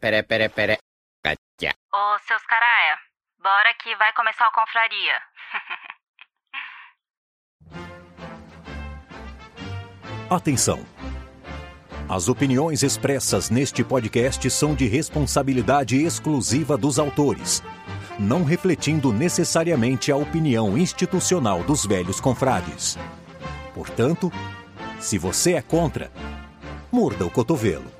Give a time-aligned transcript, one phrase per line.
[0.00, 0.78] pere, pere, pere.
[1.22, 1.74] Catia.
[1.92, 2.98] Ô, seus caraia,
[3.38, 5.22] bora que vai começar o confraria.
[10.30, 10.86] Atenção!
[12.08, 17.62] As opiniões expressas neste podcast são de responsabilidade exclusiva dos autores,
[18.18, 22.98] não refletindo necessariamente a opinião institucional dos velhos confrades.
[23.74, 24.32] Portanto,
[24.98, 26.10] se você é contra,
[26.90, 27.99] morda o cotovelo,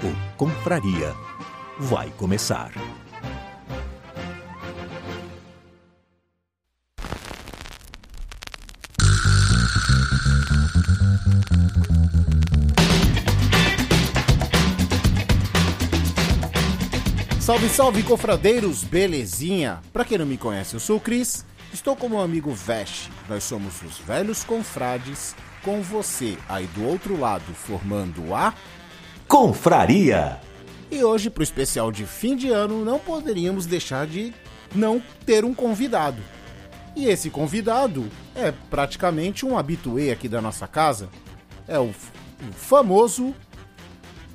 [0.00, 1.12] O Confraria
[1.80, 2.70] vai começar.
[17.40, 19.80] Salve, salve, confradeiros, belezinha?
[19.92, 23.10] Pra quem não me conhece, eu sou o Cris, estou com meu amigo Vesh.
[23.28, 28.54] Nós somos os velhos confrades, com você aí do outro lado formando a.
[29.28, 30.40] Confraria!
[30.90, 34.32] E hoje, pro especial de fim de ano, não poderíamos deixar de
[34.74, 36.16] não ter um convidado.
[36.96, 41.10] E esse convidado é praticamente um habituê aqui da nossa casa.
[41.68, 43.34] É o, o famoso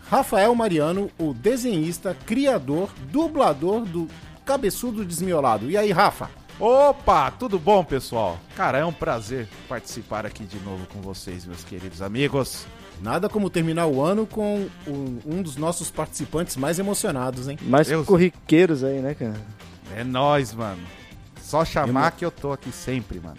[0.08, 4.08] Rafael Mariano, o desenhista, criador, dublador do
[4.46, 5.72] Cabeçudo Desmiolado.
[5.72, 6.30] E aí, Rafa?
[6.60, 8.40] Opa, tudo bom, pessoal?
[8.56, 12.68] Cara, é um prazer participar aqui de novo com vocês, meus queridos amigos.
[13.02, 17.58] Nada como terminar o ano com o- um dos nossos participantes mais emocionados, hein?
[17.64, 19.36] Mais Eu- corriqueiros aí, né, cara?
[19.96, 20.82] É nóis, mano.
[21.42, 23.38] Só chamar Emo- que eu tô aqui sempre, mano.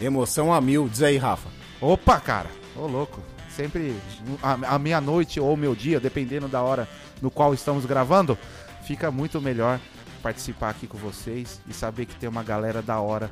[0.00, 0.88] Emoção a mil.
[0.88, 1.48] Diz aí, Rafa.
[1.80, 2.48] Opa, cara.
[2.76, 3.20] Ô, louco.
[3.56, 3.94] Sempre
[4.42, 6.88] a, a meia-noite ou meu dia, dependendo da hora
[7.20, 8.38] no qual estamos gravando,
[8.84, 9.80] fica muito melhor
[10.22, 13.30] participar aqui com vocês e saber que tem uma galera da hora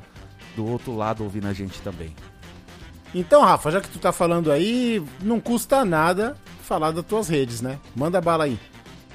[0.55, 2.13] do outro lado ouvindo a gente também.
[3.13, 7.61] Então, Rafa, já que tu tá falando aí, não custa nada falar das tuas redes,
[7.61, 7.79] né?
[7.95, 8.59] Manda bala aí.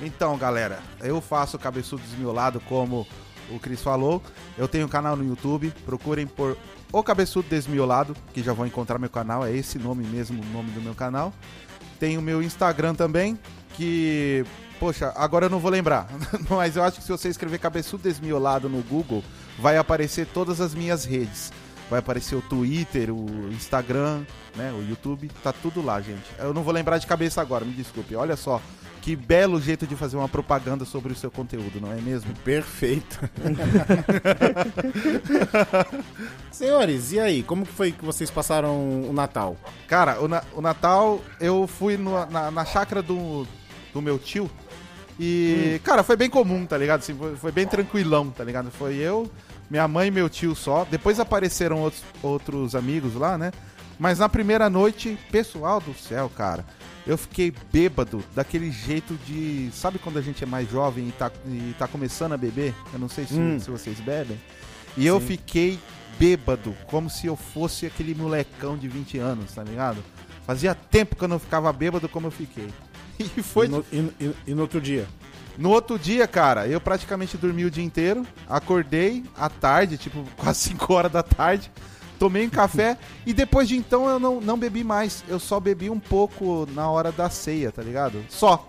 [0.00, 3.06] Então, galera, eu faço Cabeçudo Desmiolado, como
[3.48, 4.20] o Cris falou.
[4.58, 6.56] Eu tenho um canal no YouTube, procurem por
[6.92, 10.70] O Cabeçudo Desmiolado, que já vão encontrar meu canal, é esse nome mesmo, o nome
[10.72, 11.32] do meu canal.
[12.00, 13.38] Tem o meu Instagram também,
[13.74, 14.44] que,
[14.80, 16.08] poxa, agora eu não vou lembrar,
[16.50, 19.22] mas eu acho que se você escrever Cabeçudo Desmiolado no Google,
[19.58, 21.52] vai aparecer todas as minhas redes.
[21.90, 24.22] Vai aparecer o Twitter, o Instagram,
[24.56, 26.24] né, o YouTube, tá tudo lá, gente.
[26.38, 28.16] Eu não vou lembrar de cabeça agora, me desculpe.
[28.16, 28.60] Olha só,
[29.02, 32.32] que belo jeito de fazer uma propaganda sobre o seu conteúdo, não é mesmo?
[32.42, 33.20] Perfeito.
[36.50, 37.42] Senhores, e aí?
[37.42, 39.56] Como que foi que vocês passaram o Natal?
[39.88, 43.46] Cara, o, Na- o Natal eu fui no- na, na chácara do,
[43.92, 44.50] do meu tio
[45.18, 47.00] e, cara, foi bem comum, tá ligado?
[47.00, 48.70] Assim, foi, foi bem tranquilão, tá ligado?
[48.70, 49.30] Foi eu,
[49.70, 50.86] minha mãe e meu tio só.
[50.90, 53.52] Depois apareceram outros, outros amigos lá, né?
[53.98, 56.64] Mas na primeira noite, pessoal do céu, cara,
[57.06, 59.70] eu fiquei bêbado daquele jeito de.
[59.72, 62.74] Sabe quando a gente é mais jovem e tá, e tá começando a beber?
[62.92, 63.58] Eu não sei se, Hum.
[63.60, 64.40] se vocês bebem.
[64.96, 65.26] E eu Sim.
[65.26, 65.78] fiquei
[66.18, 69.98] bêbado, como se eu fosse aquele molecão de 20 anos, tá ligado?
[70.46, 72.68] Fazia tempo que eu não ficava bêbado como eu fiquei.
[73.18, 75.06] E foi E no, e- e- e no outro dia?
[75.56, 80.60] No outro dia, cara, eu praticamente dormi o dia inteiro, acordei à tarde, tipo, quase
[80.70, 81.70] 5 horas da tarde,
[82.18, 85.24] tomei um café e depois de então eu não, não bebi mais.
[85.28, 88.24] Eu só bebi um pouco na hora da ceia, tá ligado?
[88.28, 88.66] Só.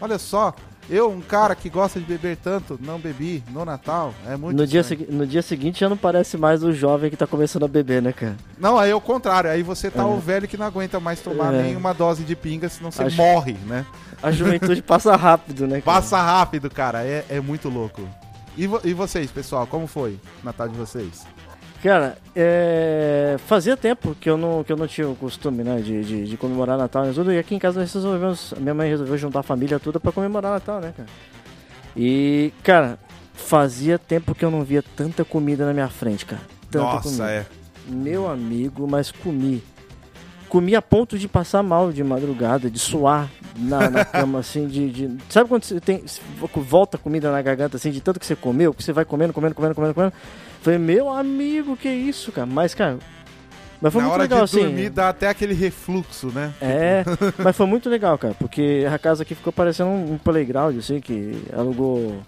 [0.00, 0.54] Olha só,
[0.90, 4.14] eu, um cara que gosta de beber tanto, não bebi no Natal.
[4.26, 7.26] É muito No dia, no dia seguinte já não parece mais o jovem que tá
[7.26, 8.36] começando a beber, né, cara?
[8.58, 9.50] Não, aí é o contrário.
[9.50, 10.06] Aí você tá É.
[10.06, 11.62] o velho que não aguenta mais tomar É.
[11.62, 13.84] nenhuma dose de pinga, senão você Acho- morre, né?
[14.22, 16.00] A juventude passa rápido, né, cara?
[16.00, 17.02] Passa rápido, cara.
[17.04, 18.02] É, é muito louco.
[18.56, 21.24] E, vo- e vocês, pessoal, como foi o Natal de vocês?
[21.82, 23.36] Cara, é...
[23.46, 26.36] fazia tempo que eu não, que eu não tinha o costume, né, de, de, de
[26.36, 27.32] comemorar Natal e tudo.
[27.32, 30.10] E aqui em casa nós resolvemos, a minha mãe resolveu juntar a família toda pra
[30.10, 31.08] comemorar Natal, né, cara?
[31.96, 32.98] E, cara,
[33.34, 36.42] fazia tempo que eu não via tanta comida na minha frente, cara.
[36.70, 37.30] Tanta Nossa, comida.
[37.30, 37.46] é.
[37.88, 39.62] Meu amigo, mas comi.
[40.48, 44.90] Comi a ponto de passar mal de madrugada, de suar na, na cama, assim, de,
[44.90, 46.04] de- Sabe quando você tem.
[46.54, 49.54] Volta comida na garganta, assim, de tanto que você comeu, que você vai comendo, comendo,
[49.54, 50.12] comendo, comendo, comendo.
[50.62, 52.46] Falei, meu amigo, que isso, cara?
[52.46, 52.98] Mas, cara,
[53.80, 54.60] Mas foi Na muito hora legal, de assim.
[54.64, 56.52] dormir dá até aquele refluxo, né?
[56.60, 57.04] É,
[57.38, 61.40] mas foi muito legal, cara, porque a casa aqui ficou parecendo um, playground, assim, que
[61.56, 62.20] alugou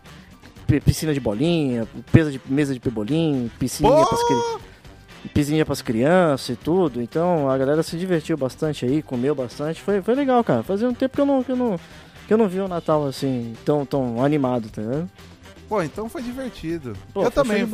[0.66, 6.50] pi- piscina de bolinha, mesa de, mesa de pebolim, piscininha pras, cri- piscininha pras crianças
[6.50, 7.02] e tudo.
[7.02, 9.82] Então a galera se divertiu bastante aí, comeu bastante.
[9.82, 10.62] Foi, foi legal, cara.
[10.62, 11.80] Fazia um tempo que eu não, que eu não,
[12.28, 15.10] que eu não vi o Natal assim, tão, tão animado, tá vendo?
[15.68, 16.92] Pô, então foi divertido.
[17.12, 17.64] Pô, eu foi também.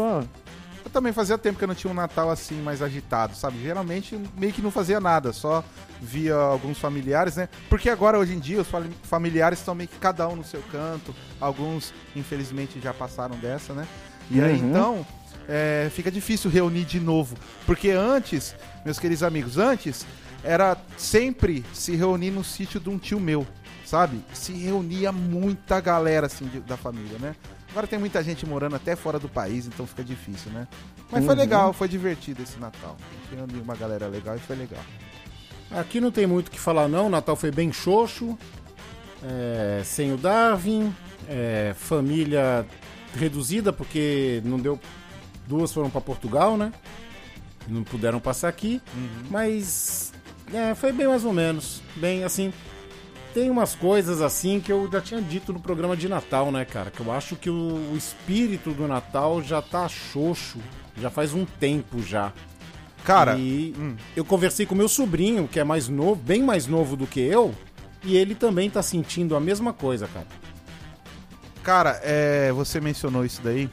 [0.87, 3.61] Eu também fazia tempo que eu não tinha um Natal assim mais agitado, sabe?
[3.61, 5.65] Geralmente meio que não fazia nada, só
[6.01, 7.49] via alguns familiares, né?
[7.69, 8.69] Porque agora hoje em dia os
[9.03, 11.13] familiares estão meio que cada um no seu canto.
[11.41, 13.85] Alguns infelizmente já passaram dessa, né?
[14.31, 14.69] E aí Uhum.
[14.69, 15.07] então
[15.49, 17.37] é, fica difícil reunir de novo,
[17.67, 18.55] porque antes,
[18.85, 20.07] meus queridos amigos, antes
[20.45, 23.45] era sempre se reunir no sítio de um tio meu,
[23.85, 24.21] sabe?
[24.33, 27.35] Se reunia muita galera assim de- da família, né?
[27.77, 30.67] Agora tem muita gente morando até fora do país, então fica difícil, né?
[31.13, 31.41] Mas foi Uhum.
[31.43, 32.97] legal, foi divertido esse Natal.
[33.31, 34.81] Reuniu uma galera legal e foi legal.
[35.71, 37.09] Aqui não tem muito o que falar, não.
[37.09, 38.35] O Natal foi bem xoxo.
[39.23, 40.91] é, sem o Darwin.
[41.29, 42.65] é, família
[43.15, 44.81] reduzida, porque não deu.
[45.47, 46.73] Duas foram para Portugal, né?
[47.69, 48.81] Não puderam passar aqui.
[49.31, 50.15] Mas.
[50.51, 51.83] é, foi bem mais ou menos.
[51.97, 52.55] Bem assim.
[53.37, 56.91] Tem umas coisas assim que eu já tinha dito no programa de Natal, né, cara?
[56.91, 60.59] Que eu acho que o, espírito do Natal já tá xoxo.
[60.99, 62.33] Já faz um tempo já.
[63.05, 63.95] Cara, E hum.
[64.17, 67.55] eu conversei com meu sobrinho, que é mais novo, bem mais novo do que eu,
[68.03, 70.27] e ele também tá sentindo a mesma coisa, cara.
[71.63, 73.69] Cara, é, você mencionou isso daí.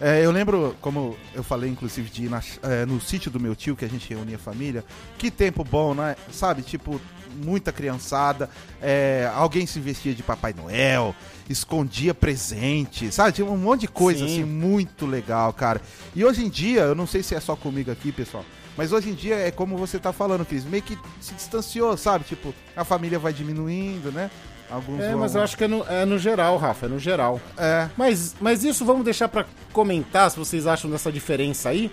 [0.00, 3.54] É, eu lembro, como eu falei, inclusive, de ir na- é, no sítio do meu
[3.54, 4.84] tio, que a gente reunia a família.
[5.16, 6.16] Que tempo bom, né?
[6.32, 7.00] Sabe, tipo,
[7.34, 8.48] muita criançada.
[8.82, 11.14] é, alguém se vestia de Papai Noel,
[11.48, 13.32] escondia presente, sabe?
[13.32, 14.32] Tinha um monte de coisa, Sim.
[14.42, 15.80] assim, muito legal, cara.
[16.14, 18.44] E hoje em dia, eu não sei se é só comigo aqui, pessoal.
[18.76, 22.24] Mas hoje em dia é como você tá falando, Cris, meio que se distanciou, sabe?
[22.24, 24.30] Tipo, a família vai diminuindo, né?
[24.70, 26.98] Alguns É, vão- mas eu acho que é no, é no geral, Rafa, é no
[26.98, 27.40] geral.
[27.56, 27.88] É.
[27.96, 31.92] Mas, mas isso vamos deixar pra comentar, se vocês acham dessa diferença aí,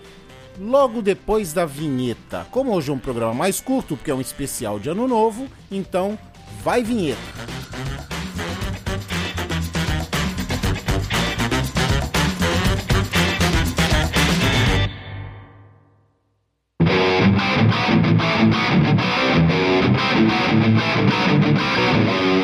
[0.60, 2.46] logo depois da vinheta.
[2.52, 6.18] Como hoje é um programa mais curto, porque é um especial de Ano Novo, então
[6.64, 7.20] vai vinheta.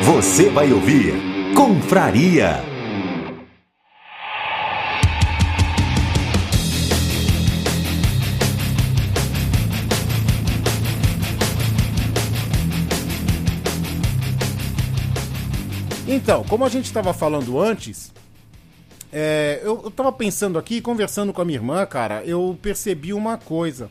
[0.02, 1.14] Você vai ouvir
[1.54, 2.67] Confraria.
[16.18, 18.12] Então, como a gente estava falando antes,
[19.12, 23.38] é, eu, eu tava pensando aqui, conversando com a minha irmã, cara, eu percebi uma
[23.38, 23.88] coisa.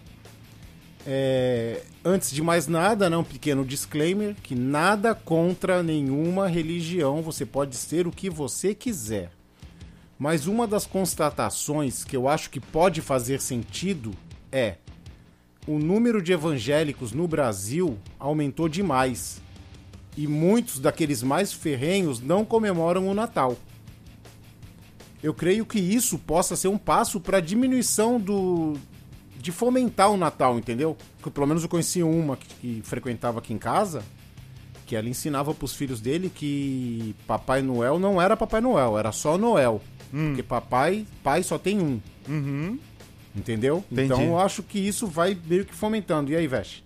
[1.06, 7.46] É, antes de mais nada, né, um pequeno disclaimer, que nada contra nenhuma religião, você
[7.46, 9.32] pode ser o que você quiser.
[10.20, 14.12] Mas uma das constatações que eu acho que pode fazer sentido
[14.52, 14.76] é
[15.66, 19.42] o número de evangélicos no Brasil aumentou demais
[20.18, 23.56] e muitos daqueles mais ferrenhos não comemoram o Natal.
[25.22, 28.74] Eu creio que isso possa ser um passo para a diminuição do
[29.40, 30.98] de fomentar o Natal, entendeu?
[31.24, 34.04] Que pelo menos eu conheci uma que, que frequentava aqui em casa,
[34.86, 39.12] que ela ensinava para os filhos dele que Papai Noel não era Papai Noel, era
[39.12, 39.82] só Noel,
[40.12, 42.78] porque papai, pai só tem um, Uhum.
[43.36, 43.84] entendeu?
[43.92, 44.06] Entendi.
[44.14, 46.32] Então eu acho que isso vai meio que fomentando.
[46.32, 46.84] E aí, Veste?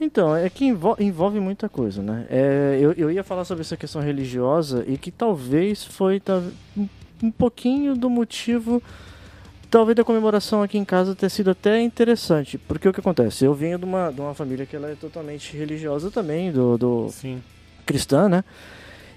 [0.00, 2.26] Então, é que envol- envolve muita coisa, né?
[2.28, 6.42] É, eu, eu ia falar sobre essa questão religiosa e que talvez foi ta-
[6.76, 6.86] um,
[7.22, 8.82] um pouquinho do motivo,
[9.70, 12.58] talvez da comemoração aqui em casa ter sido até interessante.
[12.58, 13.46] Porque o que acontece?
[13.46, 17.08] Eu venho de uma, de uma família que ela é totalmente religiosa também, do, do
[17.10, 17.42] Sim.
[17.86, 18.44] cristã, né?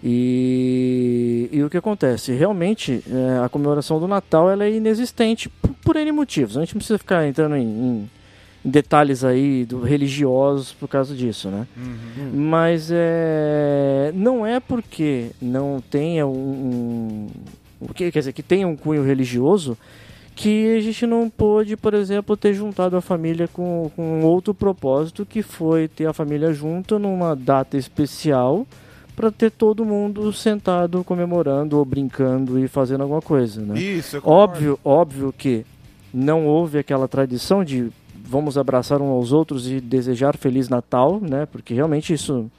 [0.01, 2.31] E, e o que acontece?
[2.31, 6.55] Realmente, é, a comemoração do Natal ela é inexistente por, por N motivos.
[6.55, 8.09] A gente não precisa ficar entrando em- em
[8.63, 11.65] detalhes aí do, religiosos por causa disso, né?
[12.33, 17.27] Mas é, não é porque não tenha um, um-
[17.79, 19.77] o que quer dizer que tenha um cunho religioso
[20.35, 25.25] que a gente não pôde, por exemplo, ter juntado a família com, com outro propósito
[25.25, 28.65] que foi ter a família junta numa data especial
[29.17, 33.77] para ter todo mundo sentado comemorando ou brincando e fazendo alguma coisa, né?
[33.77, 34.21] Isso.
[34.23, 35.65] Óbvio, óbvio que
[36.13, 37.89] não houve aquela tradição de
[38.29, 41.45] vamos abraçar uns aos outros e desejar feliz Natal, né?
[41.51, 42.49] Porque realmente isso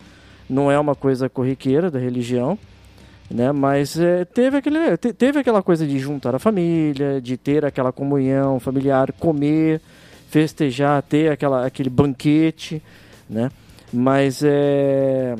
[0.48, 2.58] não é uma coisa corriqueira da religião,
[3.30, 3.52] né?
[3.52, 7.92] Mas é, teve aquele te- teve aquela coisa de juntar a família, de ter aquela
[7.92, 9.80] comunhão familiar, comer,
[10.28, 12.82] festejar, ter aquela, aquele banquete,
[13.28, 13.50] né?
[13.92, 15.36] Mas é,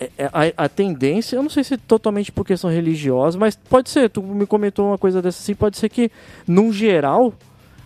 [0.00, 3.56] é- é- a, a tendência, eu não sei se é totalmente por questão religiosa, mas
[3.56, 6.10] pode ser, tu me comentou uma coisa dessa assim, pode ser que,
[6.46, 7.32] num geral,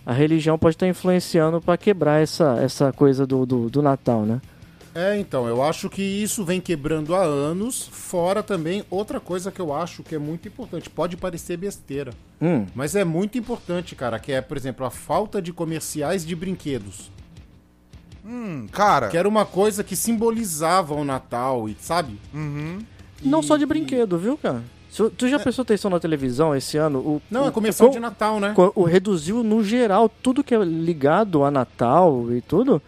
[0.05, 4.41] a religião pode estar influenciando para quebrar essa, essa coisa do, do, do Natal, né?
[4.95, 7.87] É, então, eu acho que isso vem quebrando há anos.
[7.91, 10.87] Fora também, outra coisa que eu acho que é muito importante.
[10.89, 15.41] Pode parecer besteira, Hum, mas é muito importante, cara, que é, por exemplo, a falta
[15.41, 17.09] de comerciais de brinquedos.
[18.25, 19.07] Hum, cara.
[19.09, 22.19] Que era uma coisa que simbolizava o Natal, e sabe?
[22.33, 22.79] Uhum.
[23.21, 24.61] não E- só de brinquedo, viu, cara?
[25.17, 26.99] Tu já prestou atenção na televisão esse ano?
[26.99, 28.53] O, Não, o, é comercial o- de Natal, né?
[28.55, 32.81] co- o reduziu no geral tudo que é ligado a Natal e tudo.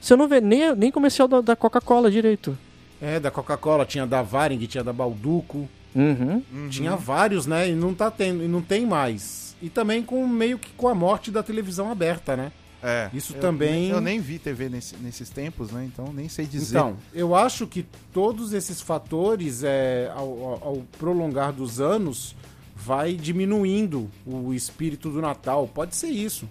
[0.00, 2.56] Você não vê nem, nem comercial da, da Coca-Cola direito.
[3.00, 5.68] É, da Coca-Cola, tinha da Varing, tinha da Balduco.
[5.94, 6.42] Uhum.
[6.70, 7.70] Tinha vários, né?
[7.70, 9.56] E não tá tendo, e não tem mais.
[9.62, 12.52] E também com meio que com a morte da televisão aberta, né?
[12.82, 13.10] É.
[13.12, 15.84] Isso eu também- nem- Eu nem vi TV nesse- nesses tempos, né?
[15.92, 16.76] Então nem sei dizer.
[16.76, 22.36] Então, eu acho que todos esses fatores, é, ao, ao- prolongar dos anos,
[22.74, 25.66] vai diminuindo o espírito do Natal.
[25.72, 26.48] Pode ser isso.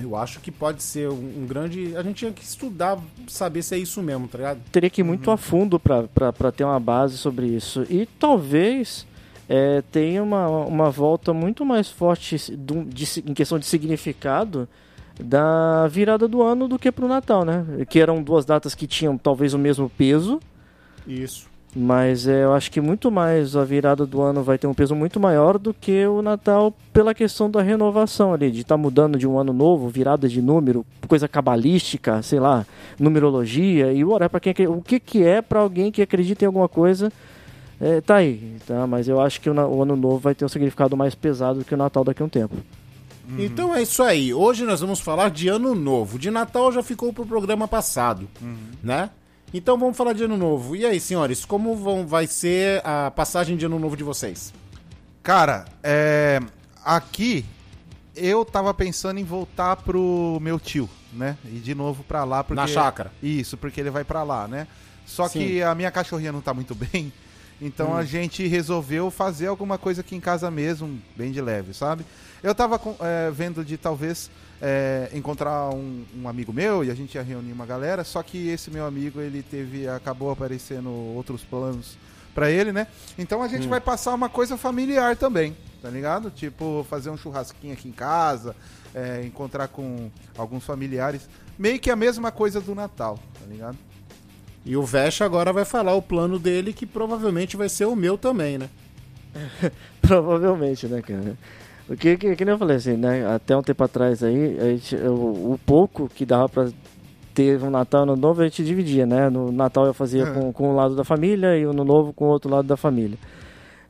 [0.00, 1.96] Eu acho que pode ser um, um grande.
[1.96, 4.60] A gente tinha que estudar, saber se é isso mesmo, tá ligado?
[4.70, 7.84] Teria que ir muito a fundo para ter uma base sobre isso.
[7.90, 9.04] E talvez
[9.48, 12.36] é, tenha uma, uma volta muito mais forte
[12.86, 14.68] de si- em questão de significado
[15.20, 17.64] da virada do ano do que pro Natal, né?
[17.88, 20.38] Que eram duas datas que tinham talvez o mesmo peso,
[21.06, 21.48] Isso.
[21.76, 24.94] Mas é, eu acho que muito mais a virada do ano vai ter um peso
[24.94, 29.26] muito maior do que o Natal pela questão da renovação ali, de estar mudando de
[29.28, 32.64] um ano novo, virada de número, coisa cabalística, sei lá,
[32.98, 36.68] numerologia e ora para quem o que que é para alguém que acredita em alguma
[36.68, 37.12] coisa,
[37.80, 38.86] é, tá aí, tá?
[38.86, 41.64] Mas eu acho que o, o ano novo vai ter um significado mais pesado do
[41.64, 42.56] que o Natal daqui a um tempo.
[43.36, 44.32] Então é isso aí.
[44.32, 46.18] Hoje nós vamos falar de Ano Novo.
[46.18, 48.26] De Natal já ficou pro programa passado,
[48.82, 49.10] né?
[49.52, 50.74] Então vamos falar de Ano Novo.
[50.74, 54.52] E aí, senhores, como vão, vai ser a passagem de Ano Novo de vocês?
[55.22, 56.40] Cara, é,
[56.82, 57.44] aqui
[58.16, 61.36] eu tava pensando em voltar pro meu tio, né?
[61.44, 63.12] E de novo pra lá porque Na chácara.
[63.22, 64.66] Isso, porque ele vai pra lá, né?
[65.06, 65.38] Só Sim.
[65.40, 67.12] Que a minha cachorrinha não tá muito bem,
[67.60, 72.04] então a gente resolveu fazer alguma coisa aqui em casa mesmo, bem de leve, sabe?
[72.42, 74.30] Eu tava é, vendo de talvez
[74.62, 78.48] é, encontrar um, um amigo meu e a gente ia reunir uma galera, só que
[78.48, 81.98] esse meu amigo ele teve acabou aparecendo outros planos
[82.34, 82.86] pra ele, né?
[83.18, 83.70] Então a gente Hum.
[83.70, 86.30] vai passar uma coisa familiar também, tá ligado?
[86.30, 88.54] Tipo fazer um churrasquinho aqui em casa,
[88.94, 93.76] é, encontrar com alguns familiares, meio que a mesma coisa do Natal, tá ligado?
[94.68, 98.18] E o Vesh agora vai falar o plano dele, que provavelmente vai ser o meu
[98.18, 98.68] também, né?
[100.02, 101.36] Provavelmente, né, cara?
[101.88, 103.26] O que, que, que nem eu falei assim, né?
[103.34, 106.68] Até um tempo atrás aí, a gente, o, o pouco que dava pra
[107.32, 109.30] ter um Natal Ano Novo, a gente dividia, né?
[109.30, 110.30] No Natal eu fazia É.
[110.32, 112.76] com, com um lado da família e o Ano Novo com o outro lado da
[112.76, 113.16] família.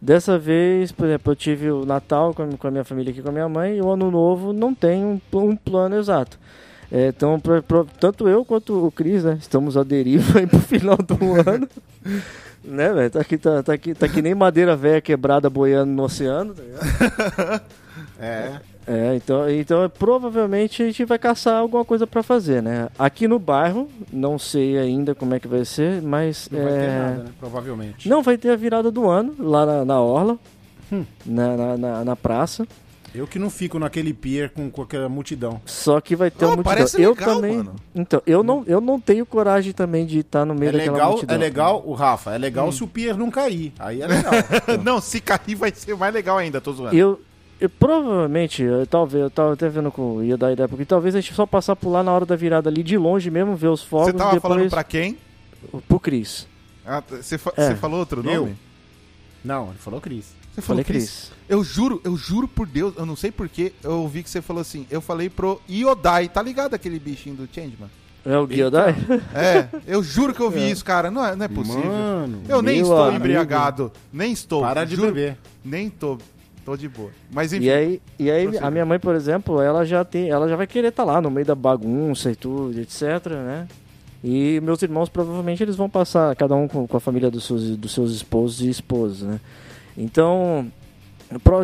[0.01, 3.21] Dessa vez, por exemplo, eu tive o Natal com a, com a minha família aqui
[3.21, 6.39] com a minha mãe e o Ano Novo não tem um, um plano exato.
[6.91, 9.37] É, então, pra- pra- tanto eu quanto o Cris, né?
[9.41, 11.15] Estamos à deriva aí pro final do
[11.49, 11.69] ano.
[12.65, 13.11] né, velho?
[13.11, 16.63] Tá aqui, tá, tá, aqui, tá que nem madeira velha quebrada boiando no oceano, tá
[16.63, 17.63] ligado?
[18.21, 18.53] É.
[18.87, 22.89] É, então, então é, provavelmente a gente vai caçar alguma coisa pra fazer, né?
[22.99, 26.49] Aqui no bairro, não sei ainda como é que vai ser, mas.
[26.51, 27.31] Não vai ter é, nada, né?
[27.39, 28.09] Provavelmente.
[28.09, 30.39] Não vai ter a virada do ano lá na, na Orla,
[30.93, 31.05] Hum.
[31.27, 32.67] na, na, na, na praça.
[33.19, 35.61] Eu que não fico naquele pier com, com aquela multidão.
[35.67, 36.75] Só que vai ter Oh, uma multidão.
[36.77, 37.57] parece eu legal, também.
[37.57, 37.75] mano.
[37.95, 41.11] Então, eu não, eu não tenho coragem também de estar no meio É daquela legal,
[41.11, 41.35] multidão.
[41.37, 43.73] é legal, o Rafa, é legal se o pier não cair.
[43.79, 44.33] Aí é legal.
[44.85, 46.97] Não, se cair vai ser mais legal ainda, tô zoando.
[46.97, 47.21] Eu,
[47.61, 51.21] eu provavelmente, eu, talvez, eu tava até vendo com ia dar ideia, porque talvez a
[51.21, 53.83] gente só passar por lá na hora da virada ali de longe mesmo, ver os
[53.83, 55.19] fogos Você tava e falando depois pra quem?
[55.89, 56.47] pro Cris.
[56.87, 57.75] Ah, Você fa- É.
[57.75, 58.35] falou outro nome?
[58.37, 58.51] Eu?
[59.45, 60.38] não, ele falou Cris.
[60.59, 61.31] Você falou Falei Cris.
[61.49, 64.61] Eu juro, eu juro por Deus, eu não sei porquê, eu ouvi que você falou
[64.61, 67.89] assim, eu falei pro Iodai, tá ligado aquele bichinho do Changeman?
[68.27, 68.95] É o Guiodai?
[69.33, 71.85] É, eu juro que eu ouvi isso, cara, não é, não é possível.
[71.85, 73.17] Mano, eu nem estou amigo.
[73.17, 74.61] embriagado, nem estou.
[74.61, 75.39] para de juro, beber.
[75.65, 76.19] Nem tô,
[76.65, 77.11] tô de boa.
[77.31, 80.49] Mas enfim, E aí, e aí a minha mãe, por exemplo, ela já tem, ela
[80.49, 83.69] já vai querer estar lá no meio da bagunça e tudo, etc, né?
[84.23, 87.77] E meus irmãos provavelmente eles vão passar cada um com, com a família dos seus,
[87.77, 89.41] dos seus esposos e esposas, né?
[89.99, 90.71] Então,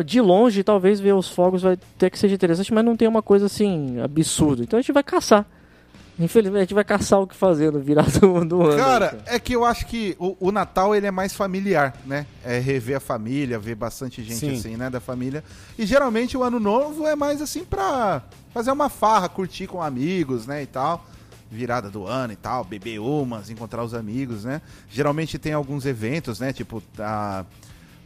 [0.05, 3.21] de longe talvez ver os fogos vai ter que seja interessante, mas não tem uma
[3.21, 4.61] coisa assim absurda.
[4.61, 5.45] Então a gente vai caçar.
[6.17, 8.77] Infelizmente, a gente vai caçar o que fazer no virado do ano.
[8.77, 12.25] Cara, é que eu acho que o, o Natal ele é mais familiar, né?
[12.43, 14.53] É rever a família, ver bastante gente Sim.
[14.53, 15.43] assim, né, da família.
[15.77, 18.21] E geralmente o ano novo é mais assim pra
[18.53, 21.05] fazer uma farra, curtir com amigos, né, e tal.
[21.51, 24.61] Virada do ano e tal, beber umas, encontrar os amigos, né?
[24.89, 26.51] Geralmente tem alguns eventos, né?
[26.51, 27.45] Tipo, a,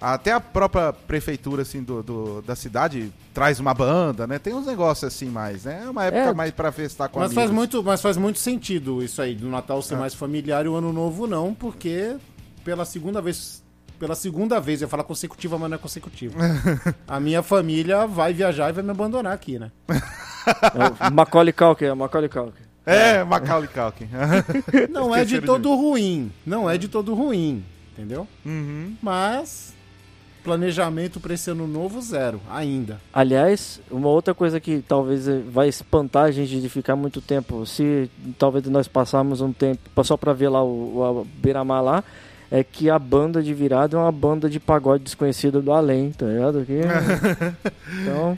[0.02, 4.40] até a própria prefeitura, assim, do, do- da cidade traz uma banda, né?
[4.40, 5.84] Tem uns negócios assim mais, né?
[5.86, 6.34] É uma época É.
[6.34, 7.44] mais pra festar com Mas amigos.
[7.44, 10.76] faz, muito, mas faz muito sentido isso aí, do Natal ser mais familiar e o
[10.76, 12.16] Ano Novo não, porque
[12.64, 13.62] pela segunda vez.
[14.00, 16.34] Pela segunda vez, eu ia falar consecutiva, mas não é consecutiva.
[17.06, 19.70] a minha família vai viajar e vai me abandonar aqui, né?
[21.02, 22.64] É Macaulay Culkin, é o Macaulay Culkin.
[22.86, 24.08] É, Macaulay Culkin.
[24.90, 26.32] Não é de todo ruim.
[26.46, 28.26] Não é de todo ruim, entendeu?
[28.46, 28.96] uhum.
[29.02, 29.74] Mas
[30.44, 33.00] planejamento pra esse ano novo, zero, ainda.
[33.14, 38.10] Aliás, uma outra coisa que talvez vai espantar a gente de ficar muito tempo, se
[38.38, 42.04] talvez nós passarmos um tempo só pra ver lá o, o Beira-Mar lá,
[42.52, 46.26] é que a banda de virada é uma banda de pagode desconhecida do além, tá
[46.26, 46.66] ligado?
[46.66, 46.82] Que-
[48.02, 48.38] então,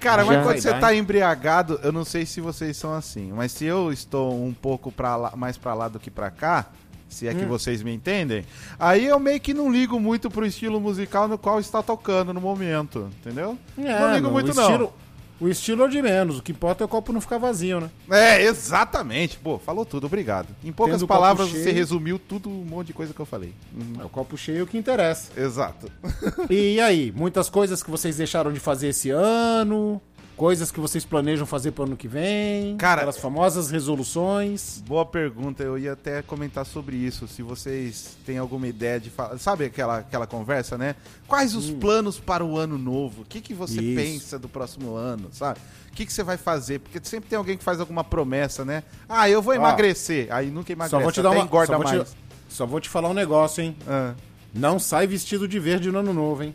[0.00, 0.32] Cara, Já.
[0.32, 3.64] mas quando você dar, tá embriagado, eu não sei se vocês são assim, mas se
[3.64, 6.66] eu estou um pouco pra lá, mais pra lá do que pra cá,
[7.14, 7.38] se é Hum.
[7.38, 8.44] que vocês me entendem,
[8.78, 12.40] aí eu meio que não ligo muito pro estilo musical no qual está tocando no
[12.40, 13.56] momento, entendeu?
[13.76, 14.62] não ligo muito o não.
[14.64, 14.92] estilo,
[15.40, 17.90] O estilo é de menos, o que importa é o copo não ficar vazio, né?
[18.10, 19.36] É, exatamente.
[19.36, 20.46] Pô, falou tudo, obrigado.
[20.64, 21.74] Em poucas Tendo palavras, você cheio.
[21.74, 23.52] resumiu tudo, um monte de coisa que eu falei.
[23.74, 24.00] Uhum.
[24.00, 25.30] É o copo cheio o que interessa.
[25.36, 25.90] Exato.
[26.48, 30.00] E aí, muitas coisas que vocês deixaram de fazer esse ano,
[30.36, 34.82] coisas que vocês planejam fazer pro ano que vem, Cara, aquelas famosas resoluções.
[34.86, 37.26] Boa pergunta, eu ia até comentar sobre isso.
[37.28, 39.38] Se vocês têm alguma ideia de falar.
[39.38, 40.96] Sabe aquela, aquela conversa, né?
[41.26, 43.22] Quais os planos para o ano novo?
[43.22, 43.96] O que, que você Isso.
[43.96, 45.58] pensa do próximo ano, sabe?
[45.90, 46.80] O que, que você vai fazer?
[46.80, 48.82] Porque sempre tem alguém que faz alguma promessa, né?
[49.08, 50.26] Ah, eu vou emagrecer.
[50.30, 52.16] Aí nunca emagrece, Só vou te dar até uma engorda só vou te- mais.
[52.48, 53.76] Só vou te falar um negócio, hein?
[53.86, 54.14] Ah.
[54.52, 56.54] Não sai vestido de verde no ano novo, hein?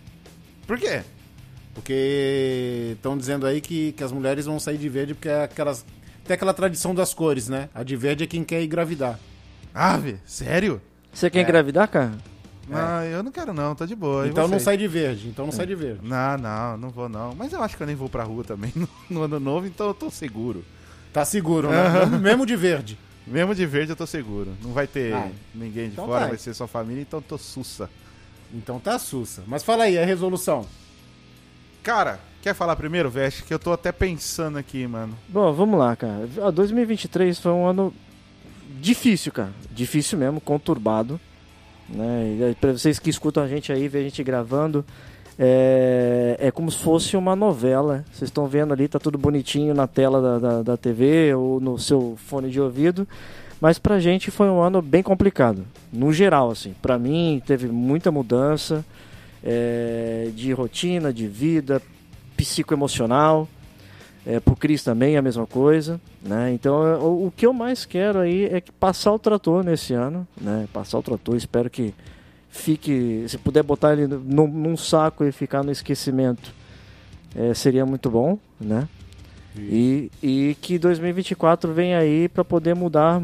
[0.68, 1.04] Por quê?
[1.74, 5.86] Porque estão dizendo aí que, que as mulheres vão sair de verde porque é aquelas.
[6.26, 7.70] Tem aquela tradição das cores, né?
[7.74, 9.20] A de verde é quem quer engravidar.
[9.74, 10.82] Ave, sério?
[11.14, 12.12] você quer engravidar, cara?
[12.68, 14.28] Não, eu não quero não, tá de boa.
[14.28, 15.28] Então não sai de verde.
[15.28, 16.02] Então não sai de verde.
[16.04, 17.34] Não, não, não vou não.
[17.34, 19.88] Mas eu acho que eu nem vou pra rua também no, no ano novo, então
[19.88, 20.63] eu tô seguro.
[21.12, 22.06] Tá seguro, né?
[22.22, 22.98] Mesmo de verde.
[23.26, 24.54] Mesmo de verde eu tô seguro.
[24.62, 26.28] Não vai ter Ah, ninguém de então fora, tá.
[26.28, 27.89] vai ser só família, então eu tô sussa.
[28.54, 29.43] Então tá sussa.
[29.48, 30.65] Mas fala aí, a resolução.
[31.89, 33.41] Cara, quer falar primeiro, Veste?
[33.41, 35.17] Que eu tô até pensando aqui, mano.
[35.28, 36.30] Bom, vamos lá, cara.
[36.39, 37.91] Ah, 2023 foi um ano
[38.80, 39.49] difícil, cara.
[39.71, 41.19] Difícil mesmo, conturbado.
[41.89, 42.56] Né?
[42.62, 44.86] Pra vocês que escutam a gente aí, vê a gente gravando,
[45.39, 48.06] é, é como se fosse uma novela.
[48.12, 51.80] Vocês estão vendo ali, tá tudo bonitinho na tela da, da, da TV ou no
[51.80, 53.08] seu fone de ouvido.
[53.60, 55.65] Mas pra gente foi um ano bem complicado.
[55.91, 56.75] No geral, assim.
[56.84, 58.86] Pra mim, teve muita mudança
[59.43, 61.82] é, de rotina, de vida,
[62.36, 63.47] psicoemocional.
[64.25, 66.52] É, pro Cris também é a mesma coisa, né?
[66.54, 69.93] Então é, o, o que eu mais quero aí é que passar o trator nesse
[69.93, 70.67] ano, né?
[70.73, 71.93] Passar o trator, espero que
[72.49, 76.54] fique, se puder botar ele num, num saco e ficar no esquecimento,
[77.36, 78.88] é, seria muito bom, né?
[79.58, 83.21] E, e que 2024 venha aí para poder mudar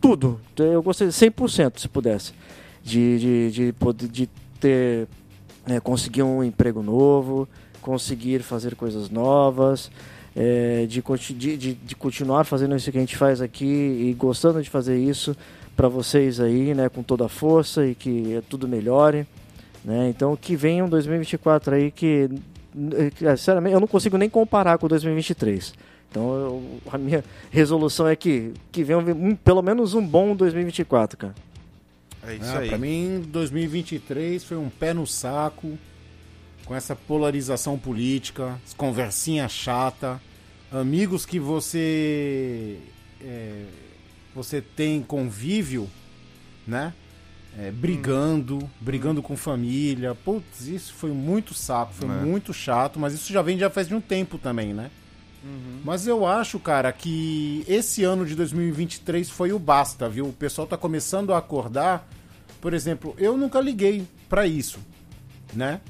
[0.00, 0.40] tudo.
[0.56, 2.32] Eu gostaria 100% se pudesse
[2.82, 4.28] de, de, de poder de
[4.60, 5.08] ter
[5.68, 7.48] é, conseguir um emprego novo,
[7.80, 9.90] conseguir fazer coisas novas,
[10.36, 11.02] é, de,
[11.34, 15.36] de, de, continuar fazendo isso que a gente faz aqui e gostando de fazer isso
[15.76, 19.26] para vocês aí, né, com toda a força e que tudo melhore,
[19.84, 20.08] né?
[20.08, 22.28] Então que venha um 2024 aí que,
[23.22, 25.72] é, sinceramente, eu não consigo nem comparar com 2023.
[26.10, 31.16] Então eu- a minha resolução é que que venha um- pelo menos um bom 2024,
[31.16, 31.34] cara.
[32.26, 32.68] É isso Ah, aí.
[32.68, 35.78] Pra mim, 2023 foi um pé no saco,
[36.64, 40.20] com essa polarização política, conversinha chata,
[40.70, 42.78] amigos que você
[43.22, 43.64] é,
[44.34, 45.88] você tem convívio,
[46.66, 46.92] né?
[47.58, 50.14] É, brigando, brigando com família.
[50.14, 52.12] Putz, isso foi muito saco, foi É.
[52.12, 54.90] muito chato, mas isso já vem já faz de um tempo também, né?
[55.84, 60.26] Mas eu acho, cara, que esse ano de 2023 foi o basta, viu?
[60.26, 62.08] O pessoal tá começando a acordar.
[62.60, 64.78] Por exemplo, eu nunca liguei pra isso,
[65.54, 65.80] né?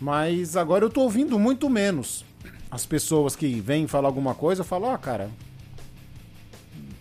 [0.00, 2.24] Mas agora eu tô ouvindo muito menos.
[2.70, 5.30] As pessoas que vêm falar alguma coisa, eu falo, ó, cara,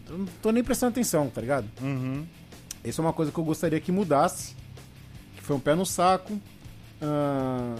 [0.09, 1.69] eu não tô nem prestando atenção, tá ligado?
[1.81, 2.25] Uhum.
[2.83, 4.55] Isso é uma coisa que eu gostaria que mudasse.
[5.35, 6.39] Que foi um pé no saco.
[7.01, 7.75] Ah,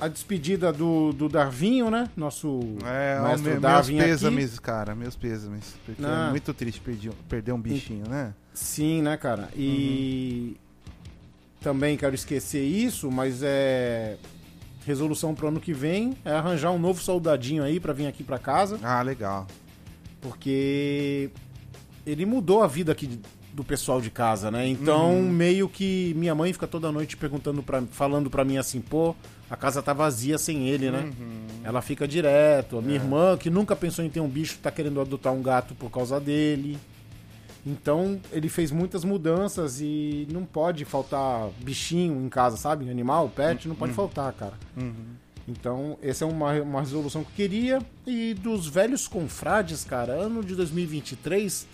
[0.00, 2.08] a despedida do, do Darvinho, né?
[2.16, 4.08] Nosso É, maestro me, meus Darwin aqui.
[4.08, 5.74] pêsames, cara, meus pêsames.
[5.84, 6.28] Porque Não.
[6.28, 8.32] é muito triste perder, perder um bichinho, né?
[8.54, 9.48] Sim, né, cara?
[9.56, 10.56] E
[11.60, 14.16] também quero esquecer isso, mas é
[14.86, 18.38] resolução pro ano que vem é arranjar um novo soldadinho aí pra vir aqui pra
[18.38, 19.46] casa, Ah, legal.
[20.20, 21.30] porque
[22.06, 23.20] ele mudou a vida aqui
[23.58, 24.68] do pessoal de casa, né?
[24.68, 25.28] Então, Uhum.
[25.32, 29.16] meio que minha mãe fica toda noite perguntando para falando pra mim assim, pô,
[29.50, 31.00] a casa tá vazia sem ele, né?
[31.18, 31.46] Uhum.
[31.64, 32.76] Ela fica direto.
[32.76, 32.82] A É.
[32.82, 35.90] minha irmã, que nunca pensou em ter um bicho, tá querendo adotar um gato por
[35.90, 36.78] causa dele.
[37.66, 42.88] Então, ele fez muitas mudanças e não pode faltar bichinho em casa, sabe?
[42.88, 43.78] Animal, pet, não Uhum.
[43.80, 44.54] pode faltar, cara.
[45.48, 47.82] Então, essa é uma, uma resolução que eu queria.
[48.06, 51.66] E dos velhos confrades, cara, ano de 2023,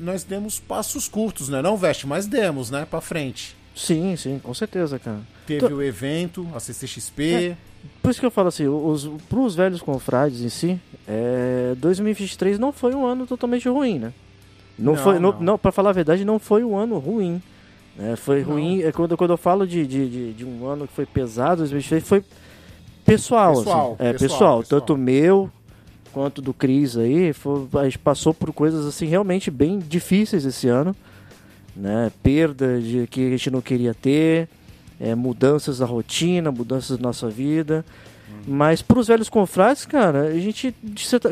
[0.00, 1.60] nós demos passos curtos, né?
[1.62, 2.86] Não, Veste, mas demos, né?
[2.88, 3.56] Pra frente.
[3.74, 5.20] Sim, sim, com certeza, cara.
[5.46, 7.56] Teve Tô- o evento, a CCXP.
[8.02, 12.72] Por isso que eu falo assim, os, pros velhos confrades em si, é, 2023 não
[12.72, 14.12] foi um ano totalmente ruim, né?
[14.78, 15.40] Não, Não, foi, não, não.
[15.40, 17.40] não, pra falar a verdade, não foi um ano ruim.
[17.96, 18.16] né?
[18.16, 18.52] foi Não.
[18.52, 21.58] ruim, é quando, quando eu falo de, de, de, de um ano que foi pesado,
[21.58, 22.24] 2023 foi
[23.04, 24.08] pessoal, Pessoal, assim.
[24.08, 24.80] É, pessoal, pessoal, pessoal.
[24.80, 25.50] tanto meu
[26.12, 30.68] quanto do Cris aí, foi- a gente passou por coisas assim realmente bem difíceis esse
[30.68, 30.94] ano,
[31.76, 32.10] né?
[32.22, 34.48] Perda de que a gente não queria ter,
[34.98, 37.84] é, mudanças da rotina, mudanças da nossa vida.
[38.46, 40.74] Mas pros velhos confrades, cara, a gente,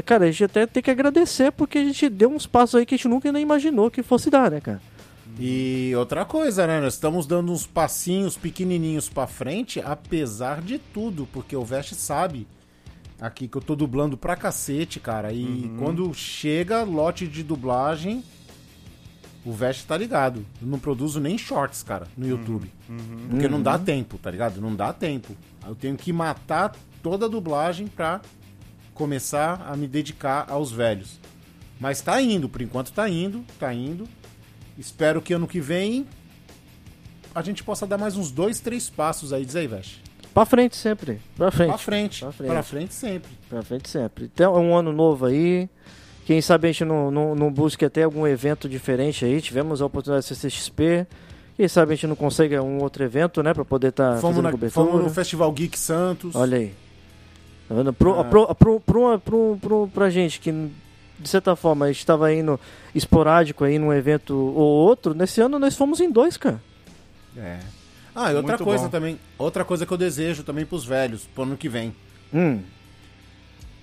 [0.04, 2.94] cara, a gente até tem que agradecer porque a gente deu uns passos aí que
[2.94, 4.80] a gente nunca nem imaginou que fosse dar, né, cara?
[5.38, 6.80] E outra coisa, né?
[6.80, 12.46] Nós estamos dando uns passinhos pequenininhos pra frente, apesar de tudo, porque o Veste sabe
[13.20, 15.32] aqui que eu tô dublando pra cacete, cara.
[15.32, 18.22] E quando chega lote de dublagem,
[19.44, 20.44] o Veste tá ligado.
[20.60, 22.70] Eu não produzo nem shorts, cara, no YouTube.
[23.30, 24.60] Porque não dá tempo, tá ligado?
[24.60, 25.36] Não dá tempo.
[25.66, 28.20] Eu tenho que matar toda a dublagem pra
[28.94, 31.18] começar a me dedicar aos velhos.
[31.80, 34.08] Mas tá indo, por enquanto tá indo, tá indo.
[34.76, 36.06] Espero que ano que vem
[37.34, 40.00] a gente possa dar mais uns dois, três passos aí, diz aí, Vesh.
[40.38, 41.68] Pra frente sempre, pra frente.
[41.68, 42.64] Pra frente, Pra pra frente.
[42.64, 43.30] frente, sempre.
[43.48, 44.28] Pra frente sempre.
[44.28, 45.68] Tem um ano novo aí.
[46.26, 49.40] Quem sabe a gente não, não, não busque até algum evento diferente aí.
[49.40, 51.06] Tivemos a oportunidade de CCXP.
[51.56, 53.52] Quem sabe a gente não consegue um outro evento, né?
[53.52, 54.86] Pra poder estar fomos, fazendo na- cobertura.
[54.86, 56.36] fomos no Festival Geek Santos.
[56.36, 56.74] Olha aí.
[57.68, 57.92] Tá vendo?
[57.92, 58.24] Pro, Ah.
[58.24, 62.32] pro, pro, pro, uma- pro, pro- pra gente que, de certa forma, a gente tava
[62.32, 62.60] indo
[62.94, 64.54] esporádico aí num evento ou
[64.86, 66.60] outro, nesse ano nós fomos em dois, cara.
[67.36, 67.58] É.
[68.20, 68.90] Ah, e outra Muito coisa bom.
[68.90, 71.94] também, outra coisa que eu desejo também pros velhos, pro ano que vem,
[72.34, 72.60] Hum.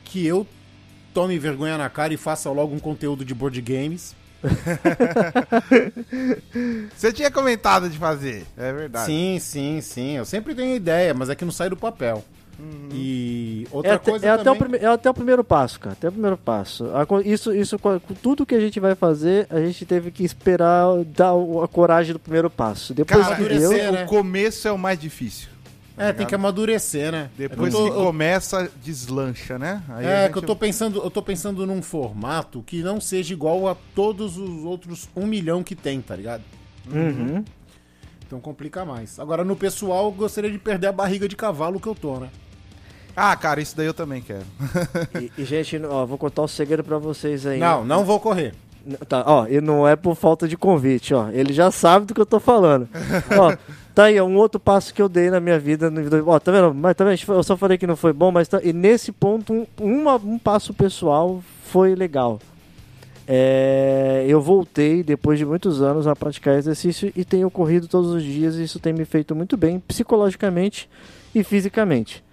[0.04, 0.46] que eu
[1.14, 4.14] tome vergonha na cara e faça logo um conteúdo de board games.
[6.96, 9.06] Você tinha comentado de fazer, é verdade.
[9.06, 10.12] Sim, sim, sim.
[10.18, 12.24] Eu sempre tenho ideia, mas é que não sai do papel.
[12.92, 14.60] E outra É, até, coisa é, até também...
[14.60, 15.94] prime- é até o primeiro passo, cara.
[15.94, 16.86] Até o primeiro passo.
[17.26, 17.78] Isso, isso,
[18.22, 21.32] tudo que a gente vai fazer, a gente teve que esperar dar
[21.64, 22.94] a coragem do primeiro passo.
[22.94, 24.04] Depois Cara, que deu, né?
[24.04, 25.50] o começo é o mais difícil.
[25.98, 27.30] É, tem que amadurecer, né?
[27.38, 29.82] Depois tô, que eu- começa, deslancha, né?
[29.90, 33.34] Aí É, gente- que eu tô pensando, eu tô pensando num formato que não seja
[33.34, 36.44] igual a todos os outros um milhão que tem, tá ligado?
[36.92, 37.44] Uhum.
[38.28, 39.20] Então complica mais.
[39.20, 42.28] Agora, no pessoal, eu gostaria de perder a barriga de cavalo que eu tô, né?
[43.16, 44.44] Ah, cara, isso daí eu também quero.
[45.22, 47.60] E, e, gente, ó, vou contar um segredo pra vocês aí.
[47.60, 48.54] Não, não vou correr.
[49.08, 51.30] Tá, ó, e não é por falta de convite, ó.
[51.32, 52.88] Ele já sabe do que eu tô falando.
[53.40, 53.56] ó,
[53.96, 55.90] tá aí, ó, um outro passo que eu dei na minha vida.
[55.90, 56.74] No, ó, tá vendo?
[56.74, 57.20] Mas tá vendo?
[57.30, 60.38] Eu só falei que não foi bom, mas tá, e nesse ponto, um, uma- um
[60.38, 62.40] passo pessoal foi legal.
[63.28, 68.22] É, eu voltei depois de muitos anos a praticar exercício e tenho corrido todos os
[68.24, 70.88] dias e isso tem me feito muito bem psicologicamente
[71.34, 72.24] e fisicamente.